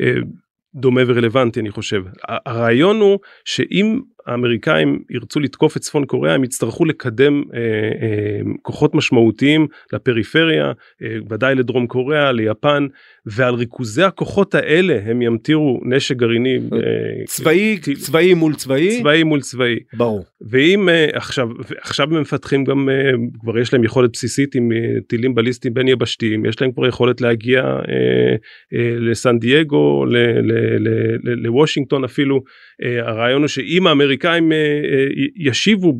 [0.00, 0.14] אה,
[0.74, 2.02] דומה ורלוונטי אני חושב.
[2.28, 8.94] הרעיון הוא שאם האמריקאים ירצו לתקוף את צפון קוריאה הם יצטרכו לקדם אה, אה, כוחות
[8.94, 12.86] משמעותיים לפריפריה אה, ודאי לדרום קוריאה ליפן
[13.26, 19.00] ועל ריכוזי הכוחות האלה הם ימטירו נשק גרעיני אה, צבאי אה, צבאי מול צבאי?
[19.00, 19.76] צבאי מול צבאי.
[19.92, 20.24] ברור.
[20.50, 21.48] ואם אה, עכשיו
[21.80, 25.88] עכשיו הם מפתחים גם אה, כבר יש להם יכולת בסיסית עם אה, טילים בליסטיים בין
[25.88, 27.72] יבשתיים יש להם כבר יכולת להגיע אה,
[28.74, 30.04] אה, לסן דייגו
[31.24, 32.40] לוושינגטון אפילו.
[32.82, 34.11] אה, הרעיון הוא שאם האמריקאים
[34.52, 35.92] אה, אה, ישיבו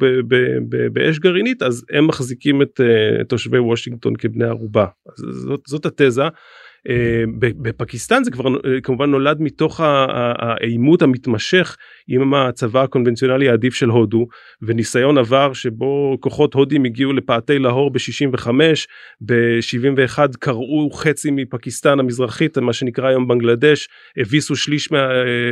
[0.92, 2.80] באש גרעינית אז הם מחזיקים את
[3.28, 4.86] תושבי וושינגטון כבני ערובה.
[5.16, 6.22] זאת, זאת התזה.
[6.22, 6.28] אה,
[7.38, 11.76] בפקיסטן זה כבר אה, כמובן נולד מתוך העימות המתמשך
[12.08, 14.26] עם הצבא הקונבנציונלי העדיף של הודו
[14.62, 18.48] וניסיון עבר שבו כוחות הודים הגיעו לפאתי להור ב-65
[19.20, 25.08] ב-71 קרעו חצי מפקיסטן המזרחית מה שנקרא היום בנגלדש הביסו שליש מה,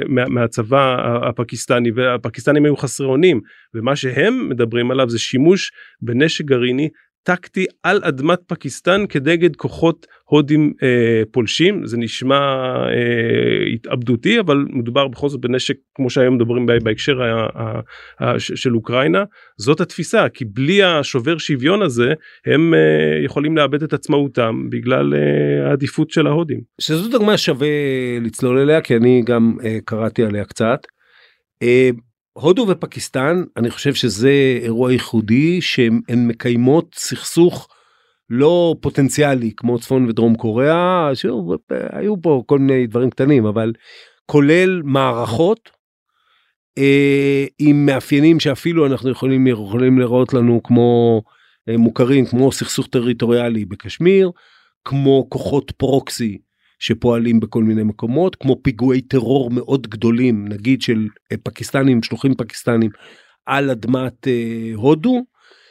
[0.08, 0.96] מה, מהצבא
[1.28, 3.40] הפקיסטני והפקיסטנים היו חסרי אונים
[3.74, 5.70] ומה שהם מדברים עליו זה שימוש
[6.02, 6.88] בנשק גרעיני
[7.22, 12.38] טקטי על אדמת פקיסטן כנגד כוחות הודים אה, פולשים זה נשמע
[12.86, 17.80] אה, התאבדותי אבל מדובר בכל זאת בנשק כמו שהיום מדברים בהקשר ה, ה,
[18.20, 19.24] ה, של אוקראינה
[19.58, 22.12] זאת התפיסה כי בלי השובר שוויון הזה
[22.46, 26.60] הם אה, יכולים לאבד את עצמאותם בגלל אה, העדיפות של ההודים.
[26.80, 27.68] שזו דוגמה שווה
[28.20, 30.80] לצלול אליה כי אני גם אה, קראתי עליה קצת.
[31.62, 31.90] אה,
[32.32, 37.68] הודו ופקיסטן אני חושב שזה אירוע ייחודי שהן מקיימות סכסוך
[38.30, 41.56] לא פוטנציאלי כמו צפון ודרום קוריאה, שוב,
[41.92, 43.72] היו פה כל מיני דברים קטנים, אבל
[44.26, 45.70] כולל מערכות
[46.78, 51.22] אה, עם מאפיינים שאפילו אנחנו יכולים, יכולים לראות לנו כמו
[51.68, 54.30] אה, מוכרים, כמו סכסוך טריטוריאלי בקשמיר,
[54.84, 56.38] כמו כוחות פרוקסי
[56.80, 62.90] שפועלים בכל מיני מקומות, כמו פיגועי טרור מאוד גדולים, נגיד של אה, פקיסטנים, שלוחים פקיסטנים,
[63.46, 65.24] על אדמת אה, הודו.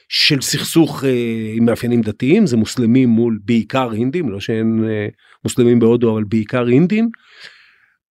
[0.09, 5.07] של סכסוך אה, עם מאפיינים דתיים זה מוסלמים מול בעיקר הינדים לא שאין אה,
[5.43, 7.09] מוסלמים בהודו אבל בעיקר הינדים.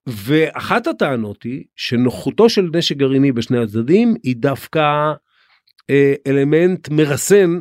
[0.07, 5.13] ואחת הטענות היא שנוכחותו של נשק גרעיני בשני הצדדים היא דווקא
[5.91, 7.59] אה, אלמנט מרסן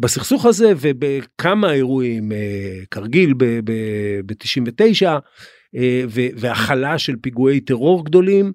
[0.00, 5.06] בסכסוך הזה ובכמה אירועים אה, כרגיל ב-99
[5.76, 6.02] אה,
[6.36, 8.52] והכלה של פיגועי טרור גדולים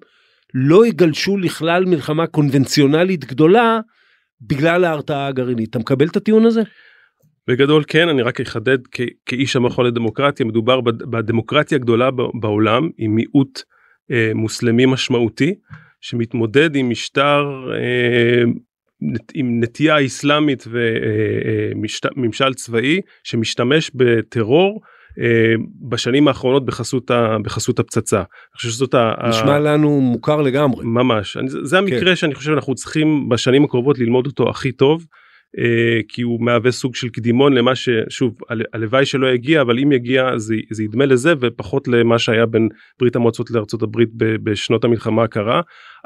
[0.54, 3.80] לא יגלשו לכלל מלחמה קונבנציונלית גדולה
[4.40, 5.70] בגלל ההרתעה הגרעינית.
[5.70, 6.62] אתה מקבל את הטיעון הזה?
[7.48, 8.78] בגדול כן אני רק אחדד
[9.26, 13.62] כאיש המכון לדמוקרטיה מדובר בדמוקרטיה הגדולה בעולם עם מיעוט
[14.10, 15.54] אה, מוסלמי משמעותי
[16.00, 18.42] שמתמודד עם משטר אה,
[19.34, 24.80] עם נטייה אסלאמית וממשל אה, אה, צבאי שמשתמש בטרור
[25.20, 25.54] אה,
[25.88, 28.18] בשנים האחרונות בחסות, ה, בחסות הפצצה.
[28.18, 29.12] אני חושב שזאת ה...
[29.28, 30.84] נשמע לנו מוכר לגמרי.
[30.84, 31.36] ממש.
[31.36, 32.16] אני, זה המקרה כן.
[32.16, 35.06] שאני חושב אנחנו צריכים בשנים הקרובות ללמוד אותו הכי טוב.
[36.08, 38.38] כי הוא מהווה סוג של קדימון למה ששוב
[38.72, 42.68] הלוואי שלא יגיע אבל אם יגיע זה, זה ידמה לזה ופחות למה שהיה בין
[43.00, 45.60] ברית המועצות לארצות הברית בשנות המלחמה הקרה.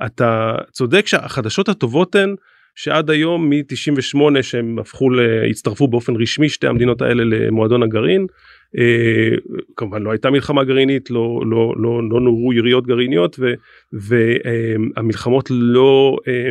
[0.06, 2.34] אתה צודק שהחדשות הטובות הן
[2.74, 5.08] שעד היום מ-98 שהם הפכו,
[5.50, 8.26] הצטרפו באופן רשמי שתי המדינות האלה למועדון הגרעין
[8.78, 9.36] אה,
[9.76, 13.38] כמובן לא הייתה מלחמה גרעינית לא לא לא לא נורו יריות גרעיניות
[13.92, 16.50] והמלחמות לא אה,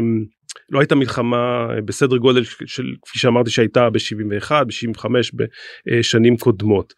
[0.69, 5.05] לא הייתה מלחמה בסדר גודל של כפי שאמרתי שהייתה ב-71 ב-75
[5.85, 6.93] בשנים קודמות.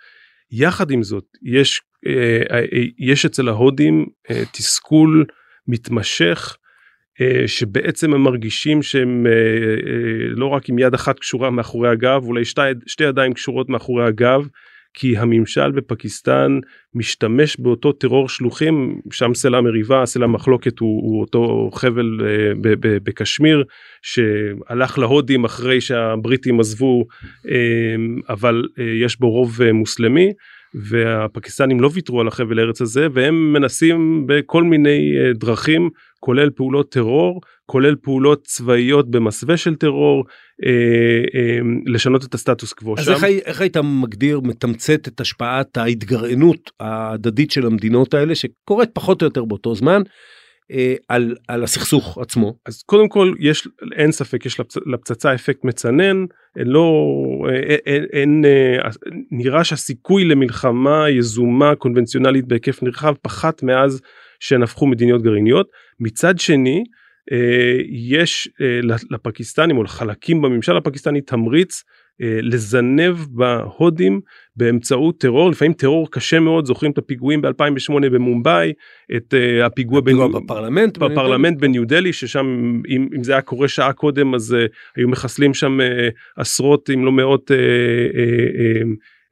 [0.52, 2.62] יחד עם זאת יש אה,
[3.00, 4.06] יש אצל ההודים
[4.52, 5.26] תסכול
[5.68, 6.58] מתמשך
[7.45, 9.28] שבעצם הם מרגישים שהם
[10.30, 14.47] לא רק עם יד אחת קשורה מאחורי הגב אולי שתי, שתי ידיים קשורות מאחורי הגב
[14.93, 16.60] כי הממשל בפקיסטן
[16.95, 23.63] משתמש באותו טרור שלוחים שם סלע המריבה סלע המחלוקת הוא, הוא אותו חבל אה, בקשמיר
[24.02, 27.06] שהלך להודים אחרי שהבריטים עזבו
[27.50, 27.95] אה,
[28.30, 30.30] אבל אה, יש בו רוב אה, מוסלמי
[30.74, 35.89] והפקיסטנים לא ויתרו על החבל ארץ הזה והם מנסים בכל מיני אה, דרכים
[36.24, 40.26] כולל פעולות טרור כולל פעולות צבאיות במסווה של טרור
[40.66, 43.12] אה, אה, לשנות את הסטטוס קוו אז שם.
[43.12, 49.22] אז איך, איך היית מגדיר מתמצת את השפעת ההתגרענות ההדדית של המדינות האלה שקורית פחות
[49.22, 50.02] או יותר באותו זמן.
[50.72, 52.54] אה, על, על הסכסוך עצמו.
[52.66, 57.08] אז קודם כל יש אין ספק יש לפצ, לפצצה אפקט מצנן לא
[57.50, 58.90] אה, אין, אין, אין אה,
[59.32, 64.02] נראה שהסיכוי למלחמה יזומה קונבנציונלית בהיקף נרחב פחת מאז
[64.41, 65.67] שהן הפכו מדיניות גרעיניות.
[65.99, 66.84] מצד שני
[67.32, 68.80] אה, יש אה,
[69.12, 71.84] לפקיסטנים או לחלקים בממשל הפקיסטני תמריץ
[72.21, 74.21] אה, לזנב בהודים
[74.56, 75.51] באמצעות טרור.
[75.51, 78.73] לפעמים טרור קשה מאוד זוכרים את הפיגועים ב2008 במומבאי
[79.15, 80.30] את הפיגוע בניו...
[80.30, 82.45] בפרלמנט בפרלמנט בניו דלי ששם
[82.89, 84.56] אם, אם זה היה קורה שעה קודם אז
[84.95, 85.80] היו מחסלים שם
[86.38, 87.51] עשרות אם לא מאות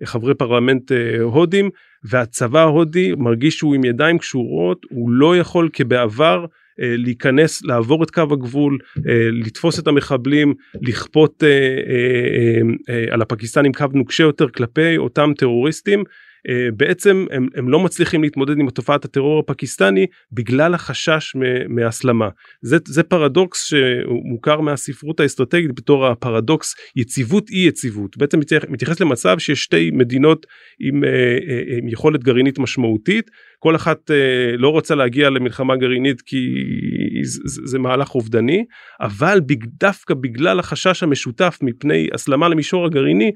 [0.03, 1.69] חברי פרלמנט הודים
[2.03, 6.45] והצבא ההודי מרגיש שהוא עם ידיים קשורות הוא לא יכול כבעבר
[6.81, 8.77] אה, להיכנס לעבור את קו הגבול
[9.09, 15.99] אה, לתפוס את המחבלים לכפות אה, על הפקיסטנים קו נוקשה יותר כלפי אותם טרוריסטים.
[15.99, 16.03] אה,
[16.77, 21.35] בעצם הם, הם לא מצליחים להתמודד עם תופעת הטרור הפקיסטני בגלל החשש
[21.69, 22.29] מהסלמה.
[22.61, 28.17] זה, זה פרדוקס שמוכר מהספרות האסטרטגית בתור הפרדוקס יציבות אי יציבות.
[28.17, 30.45] בעצם מתייחס למצב שיש שתי מדינות
[30.79, 36.21] עם, אה, אה, עם יכולת גרעינית משמעותית כל אחת אה, לא רוצה להגיע למלחמה גרעינית
[36.21, 36.37] כי
[37.45, 38.65] זה, מהלך אובדני
[39.01, 39.39] אבל
[39.79, 43.31] דווקא בגלל החשש המשותף מפני הסלמה למישור הגרעיני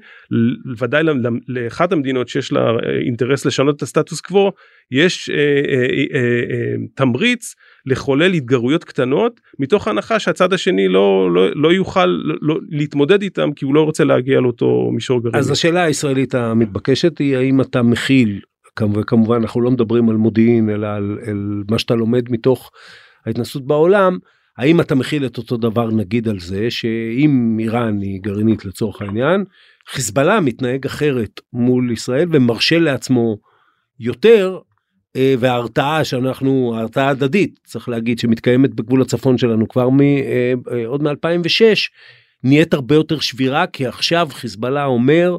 [0.78, 1.02] ודאי
[1.48, 2.60] לאחת המדינות שיש לה
[3.04, 4.52] אינטרס לשנות את הסטטוס קוו
[4.90, 7.54] יש אה, אה, אה, אה, תמריץ
[7.86, 12.06] לחולל התגרויות קטנות מתוך הנחה שהצד השני לא לא, לא יוכל
[12.40, 15.38] לא, להתמודד איתם כי הוא לא רוצה להגיע לאותו מישור גרעיני.
[15.38, 18.40] אז השאלה הישראלית המתבקשת היא האם אתה מכיל
[18.94, 22.70] וכמובן אנחנו לא מדברים על מודיעין אלא על, על מה שאתה לומד מתוך
[23.26, 24.18] ההתנסות בעולם
[24.58, 29.44] האם אתה מכיל את אותו דבר נגיד על זה שאם איראן היא גרעינית לצורך העניין
[29.88, 33.36] חיזבאללה מתנהג אחרת מול ישראל ומרשה לעצמו
[34.00, 34.58] יותר
[35.16, 41.14] אה, וההרתעה שאנחנו ההרתעה הדדית צריך להגיד שמתקיימת בגבול הצפון שלנו כבר מעוד אה, אה,
[41.14, 41.76] מ-2006
[42.44, 45.36] נהיית הרבה יותר שבירה כי עכשיו חיזבאללה אומר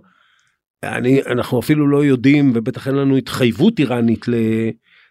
[0.85, 4.33] אני אנחנו אפילו לא יודעים ובטח אין לנו התחייבות איראנית ל,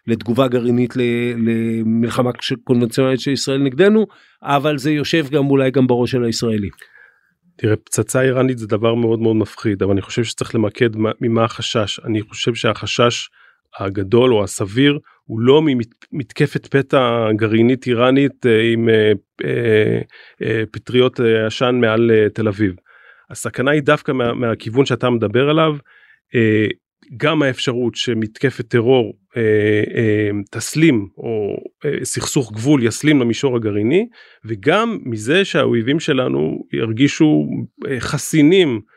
[0.07, 2.31] לתגובה גרעינית למלחמה
[2.63, 4.05] קונבנציונלית של ישראל נגדנו
[4.43, 6.71] אבל זה יושב גם אולי גם בראש של הישראלים.
[7.55, 10.89] תראה פצצה איראנית זה דבר מאוד מאוד מפחיד אבל אני חושב שצריך למקד
[11.21, 13.29] ממה החשש אני חושב שהחשש
[13.79, 15.61] הגדול או הסביר הוא לא
[16.11, 19.11] ממתקפת פתע גרעינית איראנית אה, עם אה,
[20.41, 22.75] אה, פטריות עשן מעל תל אביב.
[23.29, 25.75] הסכנה היא דווקא מה, מהכיוון שאתה מדבר עליו
[27.17, 34.07] גם האפשרות שמתקפת טרור אה, אה, תסלים או אה, סכסוך גבול יסלים למישור הגרעיני
[34.45, 37.47] וגם מזה שהאויבים שלנו ירגישו
[37.87, 38.94] אה, חסינים אה,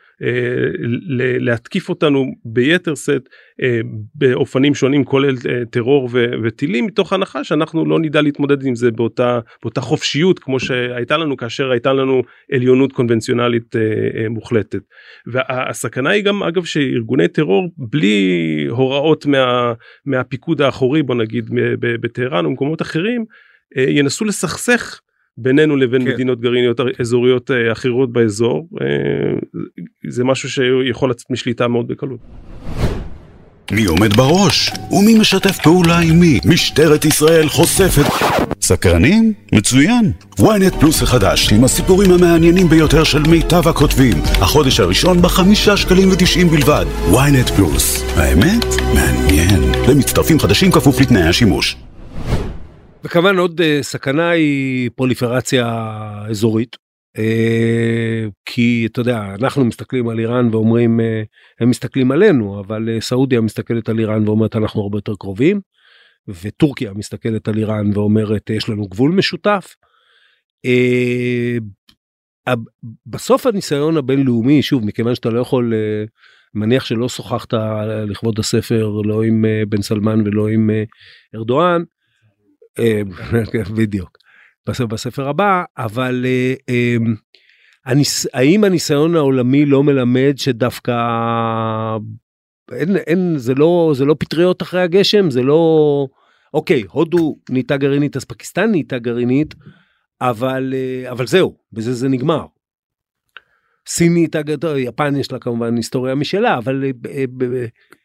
[1.40, 3.28] להתקיף אותנו ביתר שאת
[3.62, 3.80] אה,
[4.14, 6.08] באופנים שונים כולל אה, טרור
[6.42, 11.36] וטילים מתוך הנחה שאנחנו לא נדע להתמודד עם זה באותה באותה חופשיות כמו שהייתה לנו
[11.36, 13.74] כאשר הייתה לנו עליונות קונבנציונלית
[14.30, 14.82] מוחלטת.
[15.26, 19.72] והסכנה היא גם אגב שארגוני טרור בלי הוראות מה,
[20.06, 21.50] מהפיקוד האחורי בוא נגיד
[21.80, 23.24] בטהרן ומקומות אחרים
[23.76, 25.00] ינסו לסכסך
[25.40, 26.10] בינינו לבין כן.
[26.10, 28.86] מדינות גרעיניות אזוריות אה, אחרות באזור אה,
[30.08, 32.20] זה משהו שיכול לצאת משליטה מאוד בקלות.
[33.72, 34.70] מי עומד בראש?
[34.90, 36.40] ומי משתף פעולה עם מי?
[36.44, 38.04] משטרת ישראל חושפת...
[38.60, 39.32] סקרנים?
[39.52, 40.12] מצוין!
[40.40, 44.14] ynet פלוס החדש עם הסיפורים המעניינים ביותר של מיטב הכותבים.
[44.40, 46.86] החודש הראשון בחמישה שקלים ותשעים בלבד.
[47.12, 48.04] ynet פלוס.
[48.16, 48.64] האמת?
[48.94, 49.60] מעניין.
[49.88, 51.76] למצטרפים חדשים כפוף לתנאי השימוש.
[53.04, 55.66] וכמובן עוד uh, סכנה היא פרוליפרציה
[56.30, 56.76] אזורית.
[57.18, 61.02] Uh, כי אתה יודע אנחנו מסתכלים על איראן ואומרים uh,
[61.60, 65.60] הם מסתכלים עלינו אבל סעודיה מסתכלת על איראן ואומרת אנחנו הרבה יותר קרובים
[66.28, 69.74] וטורקיה מסתכלת על איראן ואומרת יש לנו גבול משותף.
[73.06, 75.72] בסוף הניסיון הבינלאומי שוב מכיוון שאתה לא יכול
[76.54, 77.54] מניח שלא שוחחת
[78.06, 80.70] לכבוד הספר לא עם בן סלמן ולא עם
[81.34, 81.82] ארדואן
[82.78, 83.02] אה,
[83.76, 84.18] בדיוק
[84.68, 87.14] בספר הבא אבל אה, אמ,
[88.34, 90.94] האם הניסיון העולמי לא מלמד שדווקא
[92.72, 96.06] אין, אין זה לא זה לא פטריות אחרי הגשם זה לא
[96.54, 99.54] אוקיי הודו נהייתה גרעינית אז פקיסטן נהייתה גרעינית
[100.20, 102.46] אבל אה, אבל זהו בזה זה נגמר.
[103.88, 106.84] סינית הגדול, יפן יש לה כמובן היסטוריה משלה, אבל...
[106.84, 107.24] אה,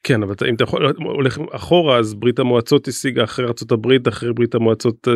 [0.03, 4.55] כן, אבל אם אתה יכול, הולך אחורה, אז ברית המועצות השיגה אחרי ארה"ב, אחרי ברית
[4.55, 5.13] המועצות אה,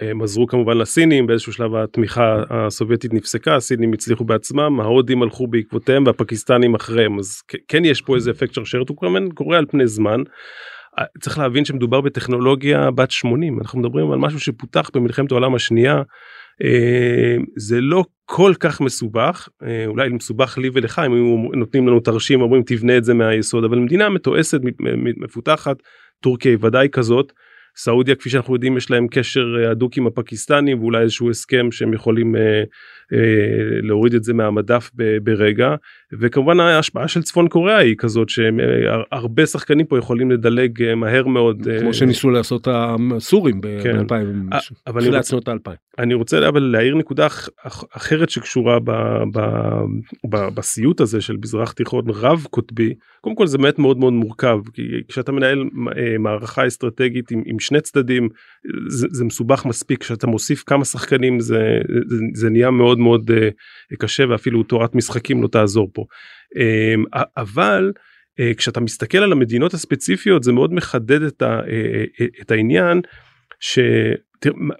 [0.00, 5.46] אה, הם עזרו כמובן לסינים, באיזשהו שלב התמיכה הסובייטית נפסקה, הסינים הצליחו בעצמם, ההודים הלכו
[5.46, 9.86] בעקבותיהם והפקיסטנים אחריהם, אז כן יש פה איזה אפקט שרשרת, הוא כמובן קורה על פני
[9.86, 10.22] זמן.
[11.20, 16.02] צריך להבין שמדובר בטכנולוגיה בת 80 אנחנו מדברים על משהו שפותח במלחמת העולם השנייה אה,
[17.56, 22.40] זה לא כל כך מסובך אה, אולי מסובך לי ולך אם היו נותנים לנו תרשים
[22.40, 24.60] אומרים תבנה את זה מהיסוד אבל מדינה מתועסת
[25.16, 25.76] מפותחת
[26.20, 27.32] טורקיה היא ודאי כזאת
[27.76, 31.92] סעודיה כפי שאנחנו יודעים יש להם קשר אה, הדוק עם הפקיסטנים ואולי איזשהו הסכם שהם
[31.92, 32.62] יכולים אה,
[33.12, 35.74] אה, להוריד את זה מהמדף ב, ברגע
[36.20, 41.68] וכמובן ההשפעה של צפון קוריאה היא כזאת שהרבה שחקנים פה יכולים לדלג אה, מהר מאוד.
[41.80, 44.06] כמו אה, שניסו לעשות הסורים כן.
[44.06, 44.56] ב-2000,
[44.98, 45.76] תחילת שנות האלפיים.
[45.98, 47.26] אני רוצה אבל להעיר נקודה
[47.92, 48.90] אחרת שקשורה ב,
[49.32, 49.40] ב,
[50.30, 54.58] ב, בסיוט הזה של מזרח תיכון רב קוטבי קודם כל זה באמת מאוד מאוד מורכב
[54.74, 55.64] כי כשאתה מנהל
[56.18, 58.28] מערכה אסטרטגית עם, עם שני צדדים
[58.88, 63.96] זה, זה מסובך מספיק כשאתה מוסיף כמה שחקנים זה, זה, זה נהיה מאוד מאוד uh,
[63.96, 66.04] קשה ואפילו תורת משחקים לא תעזור פה
[66.54, 72.50] um, אבל uh, כשאתה מסתכל על המדינות הספציפיות זה מאוד מחדד את, ה, uh, את
[72.50, 73.00] העניין.
[73.60, 73.78] ש...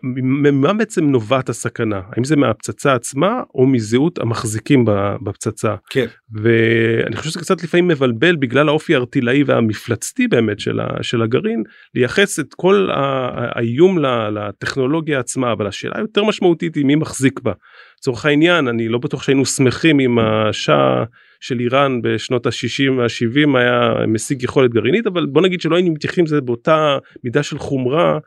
[0.02, 2.00] ממה בעצם נובעת הסכנה?
[2.12, 4.84] האם זה מהפצצה עצמה או מזהות המחזיקים
[5.24, 5.74] בפצצה?
[5.90, 6.06] כן.
[6.32, 11.62] ואני חושב שזה קצת לפעמים מבלבל בגלל האופי הארטילאי והמפלצתי באמת של, ה, של הגרעין
[11.94, 13.98] לייחס את כל האיום
[14.34, 17.52] לטכנולוגיה עצמה אבל השאלה יותר משמעותית היא מי מחזיק בה.
[17.98, 21.04] לצורך העניין אני לא בטוח שהיינו שמחים אם השאה
[21.40, 26.24] של איראן בשנות ה-60 וה-70 היה משיג יכולת גרעינית אבל בוא נגיד שלא היינו מתייחסים
[26.24, 28.18] לזה באותה מידה של חומרה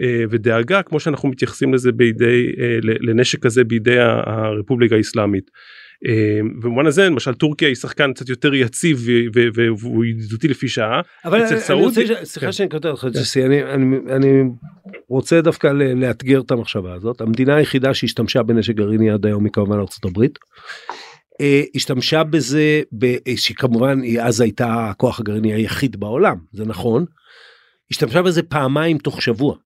[0.00, 5.50] אה, ודאגה כמו שאנחנו מתייחסים לזה בידי אה, לנשק כזה בידי הרפובליקה האסלאמית.
[6.06, 9.06] אה, במובן הזה למשל טורקיה היא שחקן קצת יותר יציב
[9.54, 11.00] והוא ידידותי לפי שעה.
[11.24, 12.52] אבל אני רוצה, סליחה כן.
[12.52, 13.52] שאני קוטע אותך, כן.
[14.16, 14.42] אני
[15.08, 19.78] רוצה דווקא לאתגר את המחשבה הזאת המדינה היחידה שהשתמשה בנשק גרעיני עד היום היא כמובן
[19.78, 20.38] ארצות הברית.
[21.74, 22.82] השתמשה בזה
[23.36, 27.04] שכמובן היא אז הייתה הכוח הגרעיני היחיד בעולם זה נכון.
[27.90, 29.56] השתמשה בזה פעמיים תוך שבוע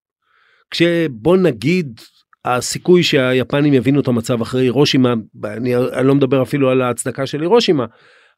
[0.71, 2.01] כשבוא נגיד
[2.45, 5.13] הסיכוי שהיפנים יבינו את המצב אחרי הירושימה,
[5.45, 7.85] אני, אני לא מדבר אפילו על ההצדקה של הירושימה,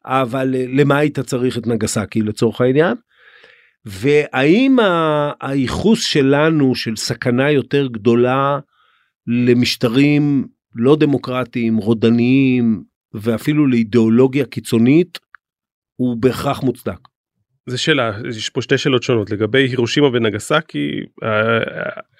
[0.04, 2.96] אבל למה היית צריך את נגסקי לצורך העניין?
[3.84, 4.76] והאם
[5.40, 8.58] הייחוס שלנו של סכנה יותר גדולה
[9.26, 12.82] למשטרים לא דמוקרטיים, רודניים
[13.14, 15.18] ואפילו לאידיאולוגיה קיצונית,
[15.96, 16.98] הוא בהכרח מוצדק.
[17.66, 19.30] זה שאלה יש פה שתי שאלות שונות.
[19.30, 21.00] לגבי הירושימה ונגסקי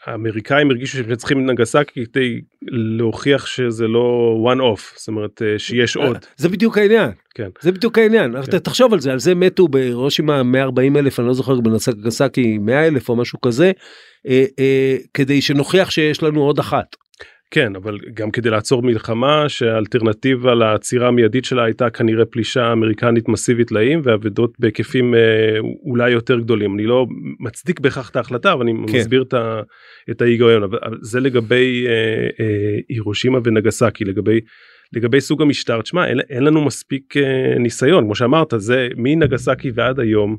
[0.07, 5.97] האמריקאים הרגישו שהם צריכים נגסקי כדי להוכיח שזה לא one off זאת אומרת אה, שיש
[5.97, 6.17] עוד.
[6.37, 7.11] זה בדיוק העניין.
[7.35, 7.49] כן.
[7.61, 8.43] זה בדיוק העניין.
[8.43, 8.59] כן.
[8.59, 13.09] תחשוב על זה על זה מתו בהירושימה 140 אלף אני לא זוכר בנגסקי 100 אלף
[13.09, 13.73] או משהו כזה
[14.29, 16.97] אה, אה, כדי שנוכיח שיש לנו עוד אחת.
[17.57, 23.73] כן אבל גם כדי לעצור מלחמה שהאלטרנטיבה לעצירה המיידית שלה הייתה כנראה פלישה אמריקנית מסיבית
[23.73, 25.21] לאיים ואבדות בהיקפים אה,
[25.85, 27.07] אולי יותר גדולים אני לא
[27.41, 28.99] מצדיק בהכרח את ההחלטה אבל אני כן.
[28.99, 29.61] מסביר את, ה,
[30.11, 31.93] את ההיגיון אבל זה לגבי אה,
[32.41, 34.41] אה, הירושימה ונגסקי לגבי
[34.93, 40.01] לגבי סוג המשטר תשמע אין, אין לנו מספיק אה, ניסיון כמו שאמרת זה מנגסקי ועד
[40.01, 40.37] היום.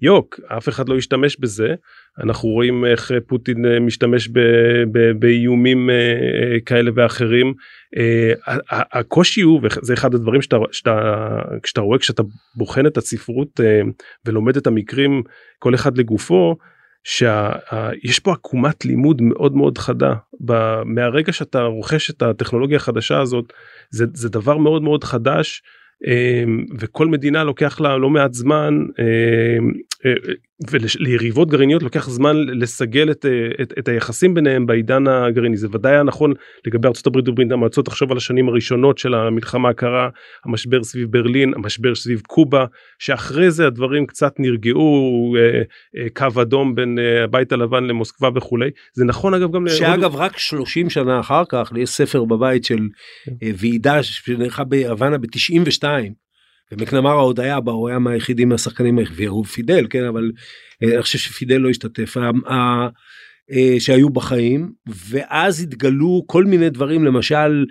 [0.00, 1.74] יוק אף אחד לא ישתמש בזה.
[2.24, 4.38] אנחנו רואים איך פוטין אה, משתמש ב,
[4.92, 7.54] ב, באיומים אה, אה, כאלה ואחרים.
[8.70, 11.20] הקושי הוא וזה אחד הדברים שאתה, שאתה
[11.62, 12.22] כשאתה רואה כשאתה
[12.56, 13.60] בוחן את הספרות
[14.26, 15.22] ולומד את המקרים
[15.58, 16.56] כל אחד לגופו
[17.04, 20.14] שיש פה עקומת לימוד מאוד מאוד חדה.
[20.84, 23.52] מהרגע שאתה רוכש את הטכנולוגיה החדשה הזאת
[23.90, 25.62] זה, זה דבר מאוד מאוד חדש
[26.78, 29.72] וכל מדינה לוקח לה לא מעט זמן אמ,
[30.06, 30.12] אה,
[30.70, 35.56] וליריבות גרעיניות לוקח זמן לסגל את, אה, את, את היחסים ביניהם בעידן הגרעיני.
[35.56, 36.32] זה ודאי היה נכון
[36.66, 37.84] לגבי ארה"ב וברית המועצות.
[37.84, 40.08] תחשוב על השנים הראשונות של המלחמה הקרה
[40.44, 42.64] המשבר סביב ברלין המשבר סביב קובה
[42.98, 45.62] שאחרי זה הדברים קצת נרגעו אה,
[46.02, 48.70] אה, קו אדום בין אה, הבית הלבן למוסקבה וכולי.
[48.92, 50.14] זה נכון אגב גם שאגב לעוד...
[50.14, 52.78] רק 30 שנה אחר כך יש ספר בבית של
[53.24, 53.32] כן.
[53.42, 55.84] אה, ועידה שנערכה בהוואנה ב-92
[56.72, 60.32] ומקנמרה עוד היה בה הוא היה מהיחידים מהשחקנים והוא פידל כן אבל
[60.82, 62.16] אה, אני חושב שפידל לא השתתף
[63.78, 64.72] שהיו בחיים
[65.10, 67.64] ואז התגלו כל מיני דברים למשל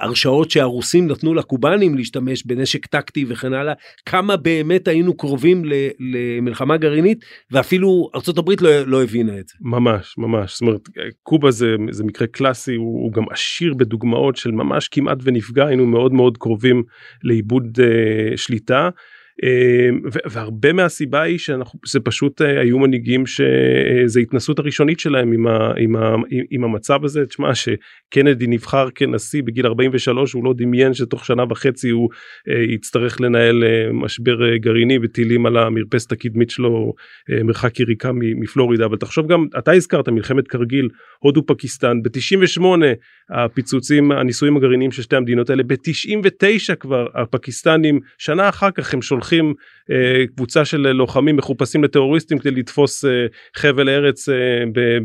[0.00, 3.74] הרשאות שהרוסים נתנו לקובנים להשתמש בנשק טקטי וכן הלאה
[4.06, 5.62] כמה באמת היינו קרובים
[5.98, 9.54] למלחמה גרעינית ואפילו ארה"ב לא, לא הבינה את זה.
[9.60, 10.80] ממש ממש זאת אומרת
[11.22, 15.86] קובה זה, זה מקרה קלאסי הוא, הוא גם עשיר בדוגמאות של ממש כמעט ונפגע היינו
[15.86, 16.82] מאוד מאוד קרובים
[17.22, 18.88] לאיבוד uh, שליטה.
[19.42, 25.46] אמ, והרבה מהסיבה היא שאנחנו זה פשוט אה, היו מנהיגים שזה התנסות הראשונית שלהם עם,
[25.46, 26.14] ה, עם, ה,
[26.50, 27.26] עם המצב הזה.
[27.26, 33.20] תשמע שקנדי נבחר כנשיא בגיל 43 הוא לא דמיין שתוך שנה וחצי הוא uh, יצטרך
[33.20, 36.92] לנהל משבר גרעיני וטילים על המרפסת הקדמית שלו
[37.44, 38.84] מרחק יריקה מפלורידה.
[38.84, 42.02] אבל תחשוב גם אתה הזכרת מלחמת קרגיל הודו פקיסטן.
[42.02, 42.64] ב-98
[43.30, 45.62] הפיצוצים הניסויים הגרעיניים של שתי המדינות האלה.
[45.62, 49.23] ב-99 כבר הפקיסטנים שנה אחר כך הם שולחים
[49.90, 54.34] אה, קבוצה של לוחמים מחופשים לטרוריסטים כדי לתפוס אה, חבל ארץ אה,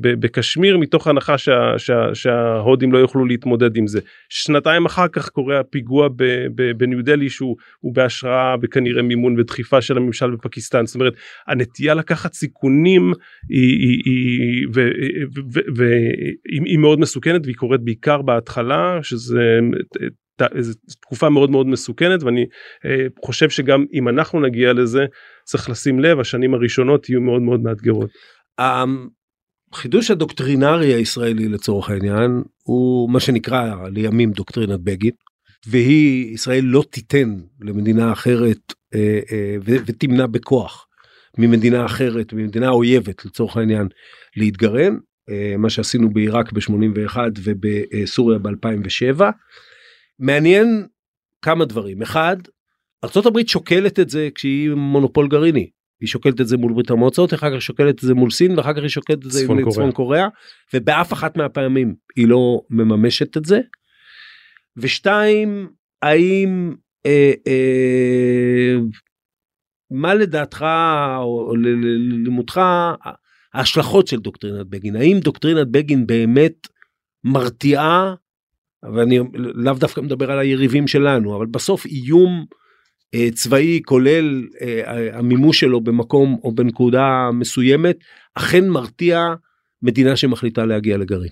[0.01, 3.99] בקשמיר מתוך הנחה שה, שה, שההודים לא יוכלו להתמודד עם זה.
[4.29, 6.09] שנתיים אחר כך קורה הפיגוע
[6.77, 7.55] בניו דלי שהוא
[7.93, 11.13] בהשראה וכנראה מימון ודחיפה של הממשל בפקיסטן זאת אומרת
[11.47, 13.13] הנטייה לקחת סיכונים
[13.49, 14.89] היא, היא, היא, ו,
[15.53, 15.83] ו, ו,
[16.49, 19.59] היא, היא מאוד מסוכנת והיא קורית בעיקר בהתחלה שזה
[21.01, 22.45] תקופה מאוד מאוד מסוכנת ואני
[22.85, 25.05] אה, חושב שגם אם אנחנו נגיע לזה
[25.43, 28.09] צריך לשים לב השנים הראשונות יהיו מאוד מאוד מאתגרות.
[28.59, 35.11] החידוש הדוקטרינרי הישראלי לצורך העניין הוא מה שנקרא לימים דוקטרינת בגין
[35.67, 40.85] והיא ישראל לא תיתן למדינה אחרת אה, אה, ותמנע בכוח
[41.37, 43.87] ממדינה אחרת ממדינה אויבת לצורך העניין
[44.37, 44.99] להתגרען
[45.57, 49.21] מה שעשינו בעיראק ב-81 ובסוריה ב-2007
[50.19, 50.87] מעניין
[51.41, 52.37] כמה דברים אחד
[53.03, 55.69] ארה"ב שוקלת את זה כשהיא מונופול גרעיני
[56.01, 58.73] היא שוקלת את זה מול ברית המועצות אחר כך שוקלת את זה מול סין ואחר
[58.73, 59.71] כך היא שוקלת את זה עם קוריאה.
[59.71, 60.27] צפון קוריאה
[60.73, 63.59] ובאף אחת מהפעמים היא לא מממשת את זה.
[64.77, 65.69] ושתיים
[66.01, 66.73] האם
[67.05, 68.75] אה, אה,
[69.91, 70.65] מה לדעתך
[71.17, 72.61] או ללימודך
[73.53, 76.67] ההשלכות של דוקטרינת בגין האם דוקטרינת בגין באמת
[77.23, 78.13] מרתיעה
[78.83, 82.45] ואני לאו דווקא מדבר על היריבים שלנו אבל בסוף איום
[83.15, 87.97] אה, צבאי כולל אה, המימוש שלו במקום או בנקודה מסוימת
[88.35, 89.27] אכן מרתיע
[89.81, 91.31] מדינה שמחליטה להגיע לגרעין.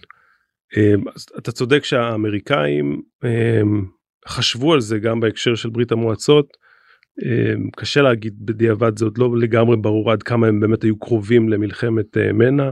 [0.77, 0.93] אה,
[1.37, 3.61] אתה צודק שהאמריקאים אה,
[4.27, 6.57] חשבו על זה גם בהקשר של ברית המועצות.
[7.25, 11.49] אה, קשה להגיד בדיעבד זה עוד לא לגמרי ברור עד כמה הם באמת היו קרובים
[11.49, 12.69] למלחמת מנע.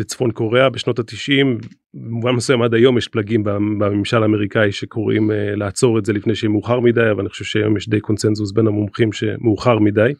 [0.00, 1.58] בצפון קוריאה בשנות התשעים
[1.94, 6.50] במובן מסוים עד היום יש פלגים בממשל האמריקאי שקוראים uh, לעצור את זה לפני שיהיה
[6.50, 10.12] מאוחר מדי אבל אני חושב שהיום יש די קונצנזוס בין המומחים שמאוחר מדי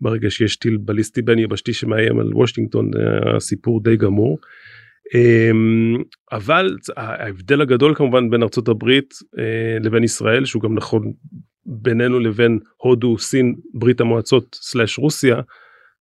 [0.00, 4.38] ברגע שיש טיל בליסטי בין יבשתי שמאיים על וושינגטון uh, הסיפור די גמור.
[5.04, 6.02] Um,
[6.32, 11.12] אבל ההבדל הגדול כמובן בין ארצות הברית uh, לבין ישראל שהוא גם נכון
[11.66, 15.40] בינינו לבין הודו סין ברית המועצות סלאש רוסיה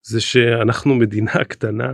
[0.03, 1.91] זה שאנחנו מדינה קטנה.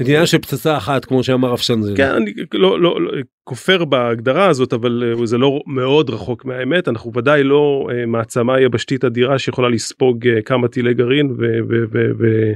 [0.00, 1.96] מדינה של פצצה אחת כמו שאמר רפשנזל.
[1.96, 3.10] כן אני לא, לא, לא
[3.44, 8.60] כופר בהגדרה הזאת אבל אה, זה לא מאוד רחוק מהאמת אנחנו ודאי לא uh, מעצמה
[8.60, 12.50] יבשתית אדירה שיכולה לספוג uh, כמה טילי גרעין ו, ו, ו, ו,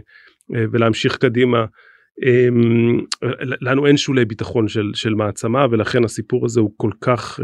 [0.72, 1.64] ולהמשיך קדימה.
[2.20, 3.26] Um,
[3.60, 7.40] לנו אין שולי ביטחון של, של מעצמה ולכן הסיפור הזה הוא כל כך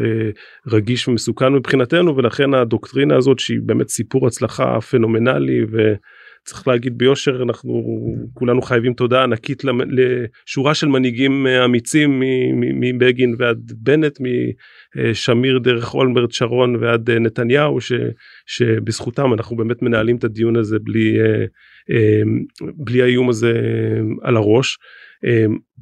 [0.67, 5.65] רגיש ומסוכן מבחינתנו ולכן הדוקטרינה הזאת שהיא באמת סיפור הצלחה פנומנלי.
[5.73, 5.95] ו,
[6.51, 7.85] צריך להגיד ביושר אנחנו
[8.35, 12.23] כולנו חייבים תודה ענקית לשורה של מנהיגים אמיצים
[12.81, 17.93] מבגין ועד בנט משמיר דרך אולמרט שרון ועד נתניהו ש,
[18.47, 21.19] שבזכותם אנחנו באמת מנהלים את הדיון הזה בלי
[22.77, 23.53] בלי האיום הזה
[24.23, 24.79] על הראש.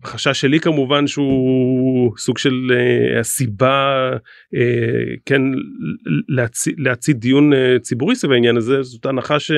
[0.04, 2.72] החשש שלי כמובן שהוא סוג של
[3.20, 4.10] הסיבה
[5.26, 5.42] כן
[6.78, 9.50] להצית דיון ציבורי סביב העניין הזה זאת הנחה ש...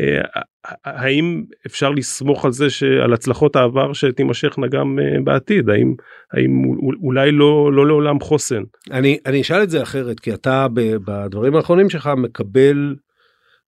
[0.00, 0.42] אה,
[0.84, 5.94] האם אפשר לסמוך על זה שעל הצלחות העבר שתימשכנה גם אה, בעתיד האם
[6.32, 6.64] האם
[7.02, 8.62] אולי לא לא לעולם חוסן.
[8.90, 10.66] אני אני אשאל את זה אחרת כי אתה
[11.04, 12.96] בדברים האחרונים שלך מקבל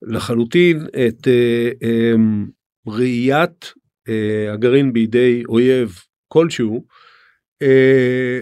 [0.03, 2.15] לחלוטין את אה, אה,
[2.87, 3.73] ראיית
[4.53, 5.99] הגרעין בידי אויב
[6.29, 6.85] כלשהו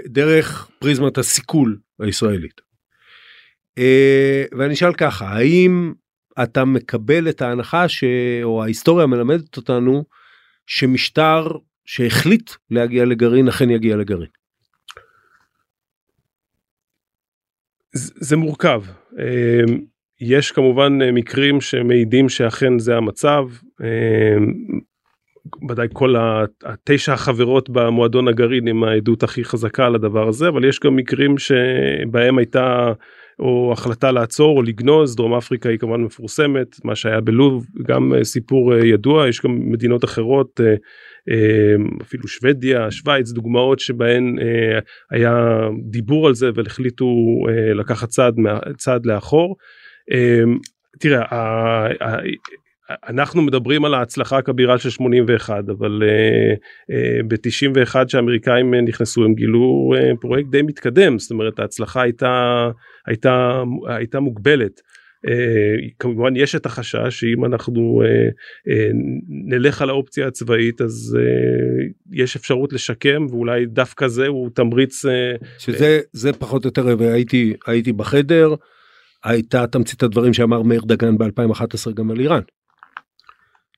[0.07, 2.61] דרך פריזמת הסיכול הישראלית.
[4.59, 5.93] ואני אשאל ככה האם
[6.43, 8.05] אתה מקבל את ההנחה ש...
[8.43, 10.05] או ההיסטוריה מלמדת אותנו
[10.67, 11.47] שמשטר
[11.85, 14.31] שהחליט להגיע לגרעין אכן יגיע לגרעין.
[17.95, 18.83] זה מורכב.
[19.13, 19.81] אמ,
[20.21, 23.45] יש כמובן מקרים שמעידים שאכן זה המצב.
[23.81, 24.53] אמ,
[25.69, 26.15] ודאי כל
[26.65, 31.39] התשע החברות במועדון הגרעין עם העדות הכי חזקה על הדבר הזה אבל יש גם מקרים
[31.39, 32.93] שבהם הייתה
[33.39, 38.25] או החלטה לעצור או לגנוז דרום אפריקה היא כמובן מפורסמת מה שהיה בלוב גם אה,
[38.25, 40.75] סיפור אה, ידוע יש גם מדינות אחרות אה,
[42.03, 44.37] אפילו שוודיה שווייץ דוגמאות שבהן
[45.11, 47.07] היה דיבור על זה והחליטו
[47.75, 48.35] לקחת צעד
[48.77, 49.57] צעד לאחור.
[51.01, 51.23] תראה
[52.91, 56.57] אנחנו מדברים על ההצלחה הכבירה של 81 אבל uh,
[56.91, 62.69] uh, ב-91 שהאמריקאים נכנסו הם גילו פרויקט די מתקדם זאת אומרת ההצלחה הייתה
[63.07, 64.81] הייתה הייתה מוגבלת.
[65.99, 68.03] כמובן יש את החשש שאם אנחנו
[69.49, 71.19] נלך על האופציה הצבאית אז
[72.13, 75.05] יש אפשרות לשקם ואולי דווקא זה הוא תמריץ.
[75.59, 78.55] שזה זה פחות או יותר והייתי הייתי בחדר
[79.25, 82.43] הייתה תמצית הדברים שאמר מאיר דגן ב2011 גם על איראן.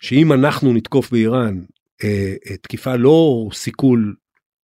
[0.00, 1.60] שאם אנחנו נתקוף באיראן
[2.04, 4.14] אה, אה, תקיפה לא סיכול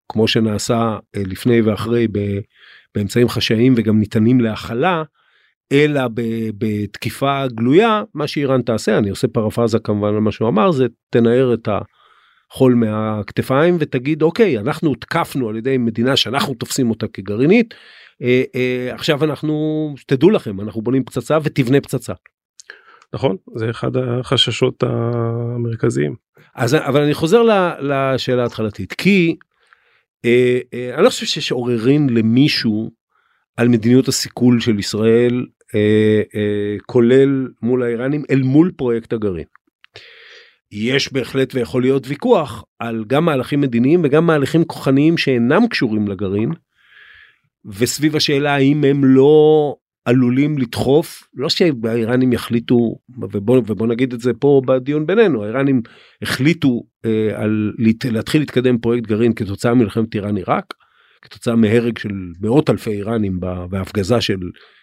[0.08, 2.18] כמו שנעשה אה, לפני ואחרי ב,
[2.94, 5.02] באמצעים חשאיים וגם ניתנים להכלה,
[5.72, 6.22] אלא ב,
[6.58, 11.54] בתקיפה גלויה, מה שאיראן תעשה, אני עושה פרפרזה כמובן על מה שהוא אמר, זה תנער
[11.54, 11.68] את
[12.50, 17.74] החול מהכתפיים ותגיד אוקיי אנחנו הותקפנו על ידי מדינה שאנחנו תופסים אותה כגרעינית,
[18.22, 22.12] אה, אה, עכשיו אנחנו תדעו לכם אנחנו בונים פצצה ותבנה פצצה.
[23.14, 26.14] נכון זה אחד החששות המרכזיים.
[26.54, 27.42] אז אבל אני חוזר
[27.80, 29.36] לשאלה ההתחלתית כי
[30.24, 32.90] אה, אה, אני לא חושב שיש עוררין למישהו
[33.56, 39.44] על מדיניות הסיכול של ישראל אה, אה, כולל מול האיראנים אל מול פרויקט הגרעין.
[40.72, 46.52] יש בהחלט ויכול להיות ויכוח על גם מהלכים מדיניים וגם מהלכים כוחניים שאינם קשורים לגרעין.
[47.64, 54.32] וסביב השאלה האם הם לא עלולים לדחוף לא שהאיראנים יחליטו ובוא, ובוא נגיד את זה
[54.32, 55.82] פה בדיון בינינו האיראנים
[56.22, 57.72] החליטו אה, על
[58.04, 60.74] להתחיל להתקדם פרויקט גרעין כתוצאה ממלחמת איראן עיראק
[61.22, 63.40] כתוצאה מהרג של מאות אלפי איראנים
[63.70, 64.38] בהפגזה של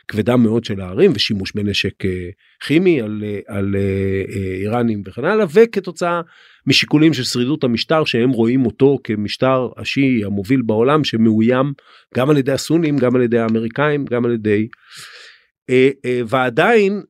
[0.08, 2.30] כבדה מאוד של הערים ושימוש בנשק אה,
[2.66, 6.22] כימי על, אה, על אה, איראנים וכן הלאה וכתוצאה
[6.68, 11.74] משיקולים של שרידות המשטר שהם רואים אותו כמשטר השיעי המוביל בעולם שמאוים
[12.16, 14.68] גם על ידי הסונים גם על ידי האמריקאים גם על ידי
[16.28, 17.02] ועדיין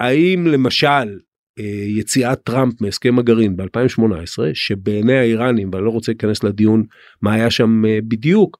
[0.00, 1.18] האם למשל
[1.98, 6.82] יציאת טראמפ מהסכם הגרעין ב2018 שבעיני האיראנים ואני לא רוצה להיכנס לדיון
[7.22, 8.58] מה היה שם בדיוק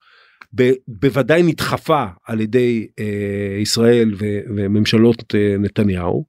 [0.54, 4.24] ב, בוודאי נדחפה על ידי אה, ישראל ו,
[4.56, 6.26] וממשלות אה, נתניהו,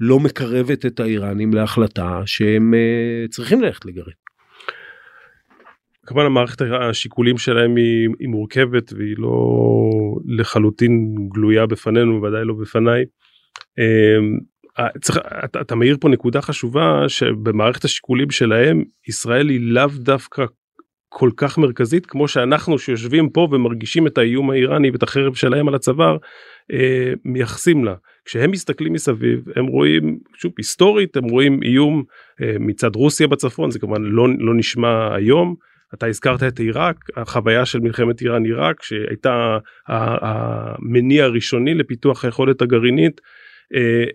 [0.00, 4.16] לא מקרבת את האיראנים להחלטה שהם אה, צריכים ללכת לגרעין.
[6.06, 9.34] כמובן המערכת השיקולים שלהם היא, היא מורכבת והיא לא
[10.26, 13.04] לחלוטין גלויה בפנינו ודאי לא בפניי.
[13.78, 14.38] אמ,
[15.00, 20.44] צריך, אתה, אתה מעיר פה נקודה חשובה שבמערכת השיקולים שלהם ישראל היא לאו דווקא
[21.08, 25.74] כל כך מרכזית כמו שאנחנו שיושבים פה ומרגישים את האיום האיראני ואת החרב שלהם על
[25.74, 26.16] הצוואר
[26.72, 27.94] אה, מייחסים לה.
[28.24, 32.04] כשהם מסתכלים מסביב הם רואים שוב היסטורית הם רואים איום
[32.42, 35.54] אה, מצד רוסיה בצפון זה כמובן לא, לא נשמע היום.
[35.94, 39.58] אתה הזכרת את עיראק החוויה של מלחמת איראן עיראק שהייתה
[39.88, 43.41] המניע הראשוני לפיתוח היכולת הגרעינית אה,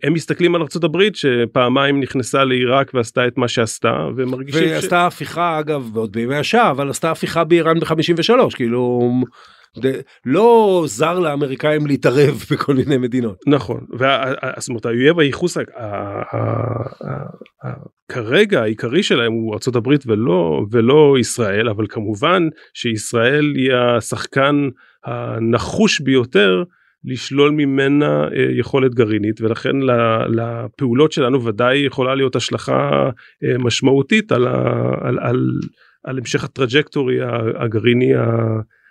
[0.03, 5.13] הם מסתכלים על ארה"ב שפעמיים נכנסה לעיראק ועשתה את מה שעשתה ומרגישים ועשתה ש...
[5.13, 9.11] הפיכה אגב עוד בימי השעה אבל עשתה הפיכה באיראן ב-53 כאילו
[10.25, 13.37] לא זר לאמריקאים להתערב בכל מיני מדינות.
[13.47, 13.85] נכון,
[14.57, 15.57] זאת אומרת האויב הייחוס
[18.11, 24.55] כרגע העיקרי שלהם הוא ארה"ב ולא ולא ישראל אבל כמובן שישראל היא השחקן
[25.05, 26.63] הנחוש ביותר
[27.07, 29.75] לשלול ממנה אה, יכולת גרעינית ולכן
[30.29, 33.09] לפעולות שלנו ודאי יכולה להיות השלכה
[33.43, 35.59] אה, משמעותית על, על, על,
[36.03, 37.17] על המשך הטראג'קטורי
[37.59, 38.11] הגרעיני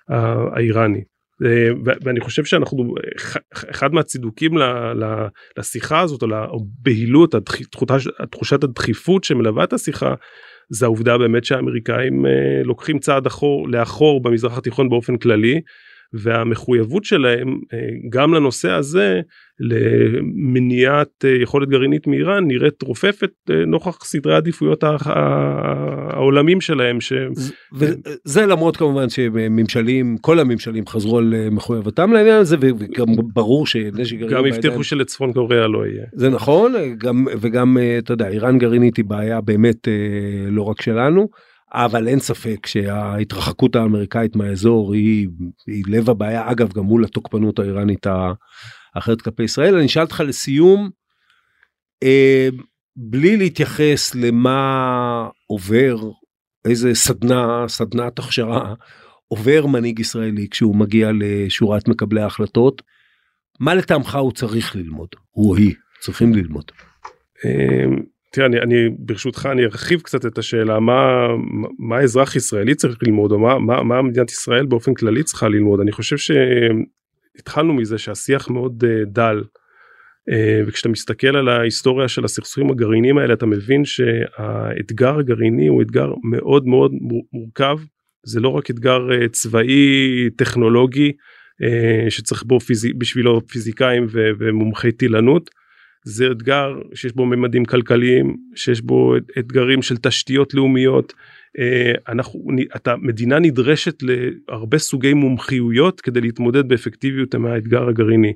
[0.09, 1.03] האיראני.
[1.45, 1.69] אה,
[2.05, 2.95] ואני חושב שאנחנו
[3.71, 4.53] אחד מהצידוקים
[5.59, 7.35] לשיחה הזאת או לבהילות
[8.31, 10.15] תחושת הדחיפות שמלווה את השיחה
[10.71, 12.25] זה העובדה באמת שהאמריקאים
[12.65, 15.61] לוקחים צעד אחור לאחור במזרח התיכון באופן כללי
[16.23, 17.79] והמחויבות שלהם אה,
[18.11, 19.21] גם לנושא הזה
[19.61, 27.01] למניעת אה, יכולת גרעינית מאיראן נראית רופפת אה, נוכח סדרי העדיפויות העולמים שלהם.
[27.01, 27.13] ש...
[27.75, 34.35] וזה למרות כמובן שממשלים כל הממשלים חזרו על מחויבותם לעניין הזה וגם ברור שנשק גרעיני.
[34.35, 36.07] גם הבטיחו שלצפון קוריאה לא יהיה.
[36.13, 39.89] זה נכון גם וגם אתה יודע איראן גרעינית היא בעיה באמת
[40.51, 41.29] לא רק שלנו.
[41.79, 45.29] אבל אין ספק שההתרחקות האמריקאית מהאזור היא,
[45.67, 48.07] היא לב הבעיה אגב גם מול התוקפנות האיראנית
[48.95, 49.77] האחרת כלפי ישראל.
[49.77, 50.91] אני אשאל אותך לסיום
[52.03, 52.49] אה,
[52.97, 55.97] בלי להתייחס למה עובר
[56.65, 58.75] איזה סדנה סדנת הכשרה
[59.29, 62.83] עובר מנהיג ישראלי כשהוא מגיע לשורת מקבלי ההחלטות
[63.61, 66.73] מה לטעמך הוא צריך ללמוד הוא או היא צריכים ללמוד.
[68.27, 71.27] אה, תראה, אני, אני ברשותך אני ארחיב קצת את השאלה מה
[71.79, 75.81] מה אזרח ישראלי צריך ללמוד או מה, מה, מה מדינת ישראל באופן כללי צריכה ללמוד
[75.81, 80.35] אני חושב שהתחלנו מזה שהשיח מאוד uh, דל uh,
[80.67, 86.67] וכשאתה מסתכל על ההיסטוריה של הסכסוכים הגרעיניים האלה אתה מבין שהאתגר הגרעיני הוא אתגר מאוד
[86.67, 86.93] מאוד
[87.33, 87.79] מורכב
[88.27, 91.13] זה לא רק אתגר uh, צבאי טכנולוגי
[92.09, 94.07] שצריך בו פיזי, בשבילו פיזיקאים
[94.39, 95.51] ומומחי טילנות.
[96.09, 101.13] זה אתגר שיש בו ממדים כלכליים, שיש בו אתגרים של תשתיות לאומיות.
[101.59, 102.41] אה, אנחנו,
[102.77, 108.33] אתה, מדינה נדרשת להרבה סוגי מומחיויות כדי להתמודד באפקטיביות עם האתגר הגרעיני.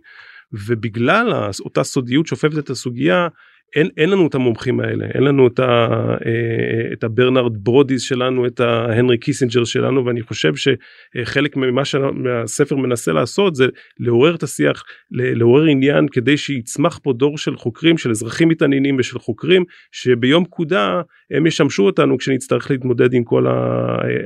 [0.53, 3.29] ובגלל אותה סודיות שעוטפת את הסוגיה
[3.77, 5.89] אין, אין לנו את המומחים האלה, אין לנו את, ה,
[6.27, 13.13] אה, את הברנרד ברודיס שלנו, את ההנרי קיסינג'ר שלנו, ואני חושב שחלק ממה שהספר מנסה
[13.13, 13.67] לעשות זה
[14.01, 19.19] לעורר את השיח, לעורר עניין כדי שיצמח פה דור של חוקרים, של אזרחים מתעניינים ושל
[19.19, 23.47] חוקרים, שביום פקודה הם ישמשו אותנו כשנצטרך להתמודד עם כל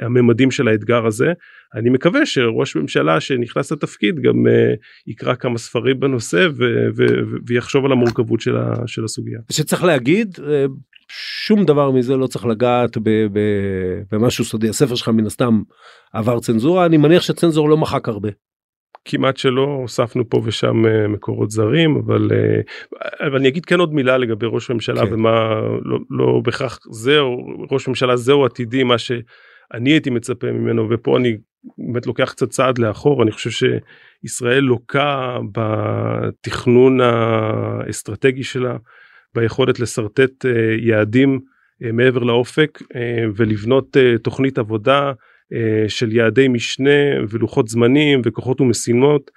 [0.02, 1.32] הממדים של האתגר הזה.
[1.74, 4.50] אני מקווה שראש ממשלה שנכנס לתפקיד גם uh,
[5.06, 6.48] יקרא כמה ספרים בנושא
[7.46, 9.38] ויחשוב על המורכבות של, ה- של הסוגיה.
[9.52, 10.42] שצריך להגיד uh,
[11.46, 15.62] שום דבר מזה לא צריך לגעת ב- ב- במשהו סודי הספר שלך מן הסתם
[16.12, 18.28] עבר צנזורה אני מניח שצנזור לא מחק הרבה.
[19.04, 22.28] כמעט שלא הוספנו פה ושם uh, מקורות זרים אבל
[23.20, 25.14] אבל אני אגיד כן עוד מילה לגבי ראש ממשלה כן.
[25.14, 25.54] ומה
[25.84, 27.36] לא, לא בהכרח זהו
[27.70, 31.36] ראש ממשלה זהו עתידי מה שאני הייתי מצפה ממנו ופה אני
[31.78, 38.76] באמת לוקח קצת צעד לאחור אני חושב שישראל לוקה בתכנון האסטרטגי שלה
[39.34, 41.40] ביכולת לשרטט אה, יעדים
[41.84, 45.12] אה, מעבר לאופק אה, ולבנות תוכנית עבודה
[45.88, 46.90] של יעדי משנה
[47.28, 49.30] ולוחות זמנים וכוחות ומשימות.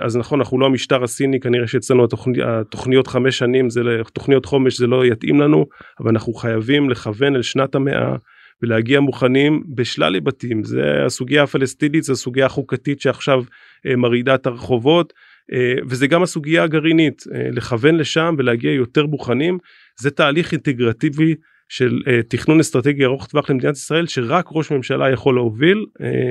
[0.00, 3.80] אז נכון אנחנו לא המשטר הסיני כנראה שאצלנו התוכני, התוכניות חמש שנים זה
[4.12, 5.66] תוכניות חומש זה לא יתאים לנו
[6.00, 8.16] אבל אנחנו חייבים לכוון אל שנת המאה
[8.62, 10.64] ולהגיע מוכנים בשלל היבטים.
[10.64, 13.42] זה הסוגיה הפלסטינית זה הסוגיה החוקתית שעכשיו
[13.86, 15.12] אה, מרעידה את הרחובות
[15.52, 19.58] אה, וזה גם הסוגיה הגרעינית אה, לכוון לשם ולהגיע יותר מוכנים.
[20.00, 21.34] זה תהליך אינטגרטיבי
[21.68, 25.86] של תכנון אסטרטגי ארוך טווח למדינת ישראל שרק ראש ממשלה יכול להוביל.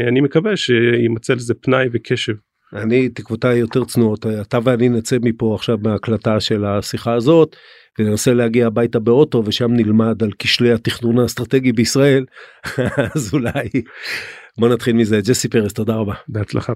[0.07, 2.33] אני מקווה שימצא לזה פנאי וקשב.
[2.73, 7.55] אני תקוותיי יותר צנועות אתה ואני נצא מפה עכשיו מההקלטה של השיחה הזאת
[7.99, 12.25] וננסה להגיע הביתה באוטו ושם נלמד על כשלי התכנון האסטרטגי בישראל
[13.15, 13.69] אז אולי
[14.57, 16.73] בוא נתחיל מזה ג'סי פרס תודה רבה בהצלחה.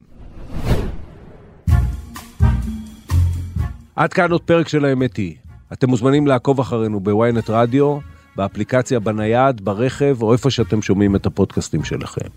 [3.96, 5.36] עד כאן עוד פרק של האמת היא.
[5.74, 7.98] אתם מוזמנים לעקוב אחרינו בוויינט רדיו,
[8.36, 12.28] באפליקציה בנייד, ברכב או איפה שאתם שומעים את הפודקאסטים שלכם.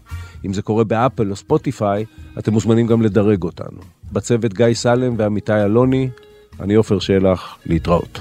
[0.47, 2.05] אם זה קורה באפל או ספוטיפיי,
[2.39, 3.81] אתם מוזמנים גם לדרג אותנו.
[4.13, 6.09] בצוות גיא סלם ועמיתי אלוני,
[6.61, 8.21] אני עופר שלח, להתראות.